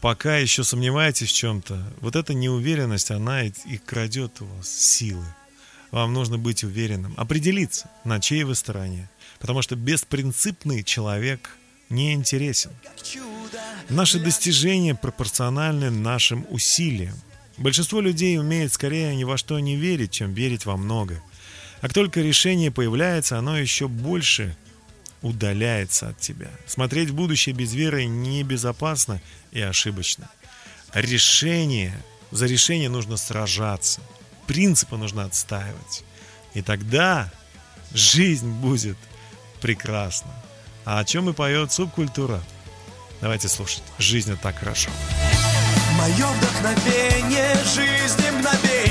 пока 0.00 0.36
еще 0.36 0.62
сомневаетесь 0.62 1.30
в 1.30 1.34
чем-то, 1.34 1.82
вот 2.00 2.14
эта 2.14 2.32
неуверенность, 2.32 3.10
она 3.10 3.42
и, 3.42 3.52
и 3.64 3.76
крадет 3.76 4.40
у 4.40 4.44
вас 4.44 4.68
силы. 4.68 5.26
Вам 5.90 6.12
нужно 6.12 6.38
быть 6.38 6.62
уверенным, 6.62 7.12
определиться, 7.16 7.90
на 8.04 8.20
чьей 8.20 8.44
вы 8.44 8.54
стороне. 8.54 9.10
Потому 9.42 9.60
что 9.60 9.74
беспринципный 9.74 10.84
человек 10.84 11.50
не 11.88 12.12
интересен. 12.12 12.70
Наши 13.88 14.20
достижения 14.20 14.94
пропорциональны 14.94 15.90
нашим 15.90 16.46
усилиям. 16.48 17.16
Большинство 17.56 18.00
людей 18.00 18.38
умеет 18.38 18.72
скорее 18.72 19.16
ни 19.16 19.24
во 19.24 19.36
что 19.36 19.58
не 19.58 19.74
верить, 19.74 20.12
чем 20.12 20.32
верить 20.32 20.64
во 20.64 20.76
много. 20.76 21.20
А 21.80 21.82
как 21.82 21.92
только 21.92 22.20
решение 22.20 22.70
появляется, 22.70 23.36
оно 23.36 23.58
еще 23.58 23.88
больше 23.88 24.56
удаляется 25.22 26.10
от 26.10 26.20
тебя. 26.20 26.50
Смотреть 26.64 27.10
в 27.10 27.14
будущее 27.14 27.52
без 27.52 27.74
веры 27.74 28.04
небезопасно 28.04 29.20
и 29.50 29.60
ошибочно. 29.60 30.30
Решение, 30.94 32.00
за 32.30 32.46
решение 32.46 32.88
нужно 32.88 33.16
сражаться. 33.16 34.02
Принципы 34.46 34.96
нужно 34.96 35.24
отстаивать. 35.24 36.04
И 36.54 36.62
тогда 36.62 37.32
жизнь 37.92 38.48
будет 38.48 38.96
прекрасна. 39.62 40.30
А 40.84 40.98
о 40.98 41.04
чем 41.04 41.30
и 41.30 41.32
поет 41.32 41.72
субкультура? 41.72 42.40
Давайте 43.20 43.48
слушать. 43.48 43.84
Жизнь 43.98 44.36
так 44.42 44.56
хорошо. 44.56 44.90
Мое 45.96 46.26
вдохновение, 46.26 47.54
жизни 47.64 48.30
мгновения 48.30 48.81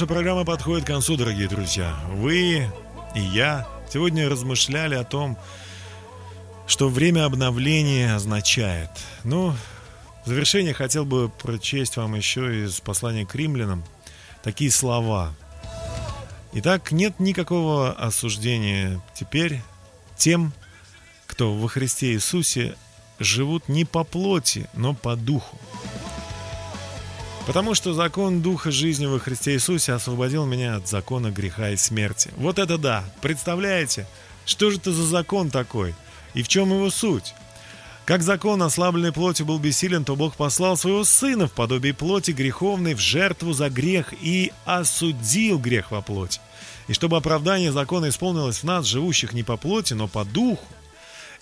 Наша 0.00 0.14
программа 0.14 0.46
подходит 0.46 0.84
к 0.84 0.86
концу, 0.86 1.18
дорогие 1.18 1.46
друзья. 1.46 1.94
Вы 2.08 2.66
и 3.14 3.20
я 3.20 3.68
сегодня 3.92 4.30
размышляли 4.30 4.94
о 4.94 5.04
том, 5.04 5.36
что 6.66 6.88
время 6.88 7.26
обновления 7.26 8.14
означает. 8.14 8.88
Ну, 9.24 9.54
в 10.24 10.28
завершение 10.28 10.72
хотел 10.72 11.04
бы 11.04 11.28
прочесть 11.28 11.98
вам 11.98 12.14
еще 12.14 12.64
из 12.64 12.80
послания 12.80 13.26
к 13.26 13.34
римлянам 13.34 13.84
такие 14.42 14.70
слова. 14.70 15.34
Итак, 16.54 16.92
нет 16.92 17.20
никакого 17.20 17.92
осуждения 17.92 19.02
теперь 19.12 19.60
тем, 20.16 20.54
кто 21.26 21.52
во 21.52 21.68
Христе 21.68 22.14
Иисусе 22.14 22.74
живут 23.18 23.68
не 23.68 23.84
по 23.84 24.04
плоти, 24.04 24.66
но 24.72 24.94
по 24.94 25.14
духу. 25.14 25.58
Потому 27.46 27.74
что 27.74 27.94
закон 27.94 28.42
Духа 28.42 28.70
жизни 28.70 29.06
во 29.06 29.18
Христе 29.18 29.54
Иисусе 29.54 29.92
освободил 29.92 30.46
меня 30.46 30.76
от 30.76 30.88
закона 30.88 31.30
греха 31.30 31.70
и 31.70 31.76
смерти. 31.76 32.30
Вот 32.36 32.58
это 32.58 32.78
да! 32.78 33.04
Представляете? 33.20 34.06
Что 34.44 34.70
же 34.70 34.76
это 34.76 34.92
за 34.92 35.04
закон 35.04 35.50
такой? 35.50 35.94
И 36.34 36.42
в 36.42 36.48
чем 36.48 36.70
его 36.70 36.90
суть? 36.90 37.34
Как 38.04 38.22
закон 38.22 38.62
ослабленной 38.62 39.12
плоти 39.12 39.42
был 39.42 39.58
бессилен, 39.58 40.04
то 40.04 40.16
Бог 40.16 40.34
послал 40.34 40.76
своего 40.76 41.04
Сына 41.04 41.46
в 41.46 41.52
подобие 41.52 41.94
плоти 41.94 42.32
греховной 42.32 42.94
в 42.94 42.98
жертву 42.98 43.52
за 43.52 43.70
грех 43.70 44.12
и 44.20 44.52
осудил 44.64 45.58
грех 45.58 45.90
во 45.92 46.02
плоти. 46.02 46.40
И 46.88 46.92
чтобы 46.92 47.16
оправдание 47.16 47.70
закона 47.70 48.08
исполнилось 48.08 48.58
в 48.58 48.64
нас, 48.64 48.86
живущих 48.86 49.32
не 49.32 49.44
по 49.44 49.56
плоти, 49.56 49.94
но 49.94 50.08
по 50.08 50.24
духу. 50.24 50.66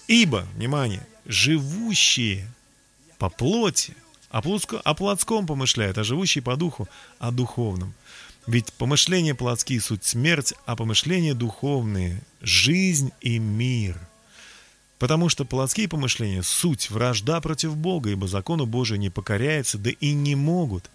Ибо, 0.07 0.47
внимание, 0.57 1.07
живущие 1.25 2.47
по 3.19 3.31
плоти 3.31 3.95
о, 4.31 4.43
плотско, 4.43 4.79
о 4.81 4.95
плотском 4.95 5.47
помышляют, 5.47 5.99
а 5.99 6.05
живущие 6.05 6.43
по 6.43 6.57
духу 6.57 6.89
о 7.19 7.31
духовном. 7.31 7.95
Ведь 8.47 8.73
помышления 8.73 9.35
плотские– 9.35 9.81
суть 9.83 10.05
смерть, 10.05 10.55
а 10.65 10.77
помышления 10.77 11.35
духовные– 11.35 12.23
жизнь 12.41 13.13
и 13.21 13.39
мир. 13.39 13.99
Потому 14.99 15.29
что 15.29 15.45
плотские 15.45 15.89
помышления– 15.89 16.43
суть 16.43 16.91
вражда 16.91 17.41
против 17.41 17.77
Бога, 17.77 18.11
ибо 18.11 18.27
закону 18.27 18.67
Божию 18.67 18.99
не 18.99 19.11
покоряются, 19.11 19.77
да 19.77 19.91
и 19.91 20.13
не 20.13 20.35
могут. 20.35 20.91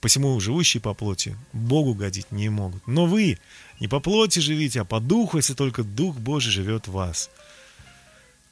Посему 0.00 0.38
живущие 0.40 0.80
по 0.80 0.94
плоти 0.94 1.36
Богу 1.52 1.94
годить 1.94 2.30
не 2.30 2.48
могут. 2.48 2.86
Но 2.86 3.06
вы 3.06 3.38
не 3.80 3.88
по 3.88 4.00
плоти 4.00 4.38
живите, 4.38 4.80
а 4.80 4.84
по 4.84 5.00
духу, 5.00 5.36
если 5.36 5.54
только 5.54 5.82
Дух 5.82 6.16
Божий 6.16 6.52
живет 6.52 6.88
в 6.88 6.92
вас. 6.92 7.30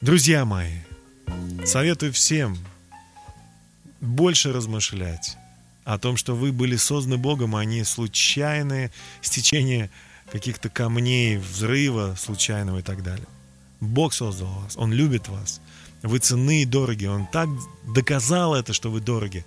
Друзья 0.01 0.45
мои, 0.45 0.77
советую 1.65 2.13
всем 2.13 2.57
больше 4.01 4.51
размышлять 4.51 5.37
о 5.83 5.97
том, 5.97 6.17
что 6.17 6.35
вы 6.35 6.51
были 6.51 6.75
созданы 6.75 7.17
Богом, 7.17 7.55
а 7.55 7.65
не 7.65 7.83
случайное 7.83 8.91
стечение 9.21 9.89
каких-то 10.31 10.69
камней, 10.69 11.37
взрыва 11.37 12.15
случайного 12.17 12.79
и 12.79 12.81
так 12.81 13.03
далее. 13.03 13.27
Бог 13.79 14.13
создал 14.13 14.49
вас, 14.61 14.77
Он 14.77 14.93
любит 14.93 15.27
вас. 15.27 15.61
Вы 16.01 16.19
ценны 16.19 16.61
и 16.61 16.65
дороги. 16.65 17.05
Он 17.05 17.27
так 17.27 17.49
доказал 17.85 18.55
это, 18.55 18.73
что 18.73 18.89
вы 18.89 19.01
дороги, 19.01 19.45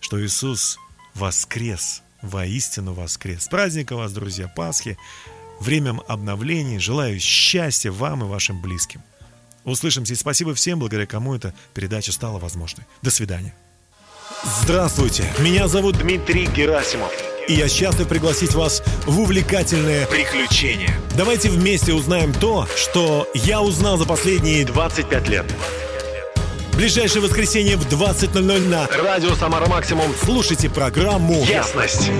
что 0.00 0.22
Иисус 0.22 0.78
воскрес, 1.14 2.02
воистину 2.20 2.92
воскрес. 2.92 3.44
С 3.44 3.48
праздника 3.48 3.96
вас, 3.96 4.12
друзья, 4.12 4.48
Пасхи, 4.48 4.98
временем 5.60 6.02
обновлений. 6.08 6.78
Желаю 6.78 7.18
счастья 7.20 7.90
вам 7.90 8.24
и 8.24 8.26
вашим 8.26 8.60
близким. 8.60 9.02
Услышимся 9.64 10.12
и 10.12 10.16
спасибо 10.16 10.54
всем, 10.54 10.78
благодаря 10.78 11.06
кому 11.06 11.34
эта 11.34 11.54
передача 11.72 12.12
стала 12.12 12.38
возможной. 12.38 12.84
До 13.00 13.10
свидания. 13.10 13.54
Здравствуйте, 14.62 15.24
меня 15.38 15.68
зовут 15.68 15.98
Дмитрий 15.98 16.46
Герасимов. 16.46 17.12
И 17.46 17.54
я 17.54 17.68
счастлив 17.68 18.08
пригласить 18.08 18.54
вас 18.54 18.82
в 19.04 19.20
увлекательное 19.20 20.06
приключение. 20.06 20.98
Давайте 21.14 21.50
вместе 21.50 21.92
узнаем 21.92 22.32
то, 22.32 22.66
что 22.74 23.28
я 23.34 23.60
узнал 23.60 23.98
за 23.98 24.06
последние 24.06 24.64
25 24.64 25.28
лет. 25.28 25.44
Ближайшее 26.74 27.22
воскресенье 27.22 27.76
в 27.76 27.86
20.00 27.86 28.68
на 28.68 28.86
Радио 28.86 29.34
Самара 29.34 29.66
Максимум. 29.66 30.10
Слушайте 30.24 30.70
программу 30.70 31.44
Ясность. 31.44 32.10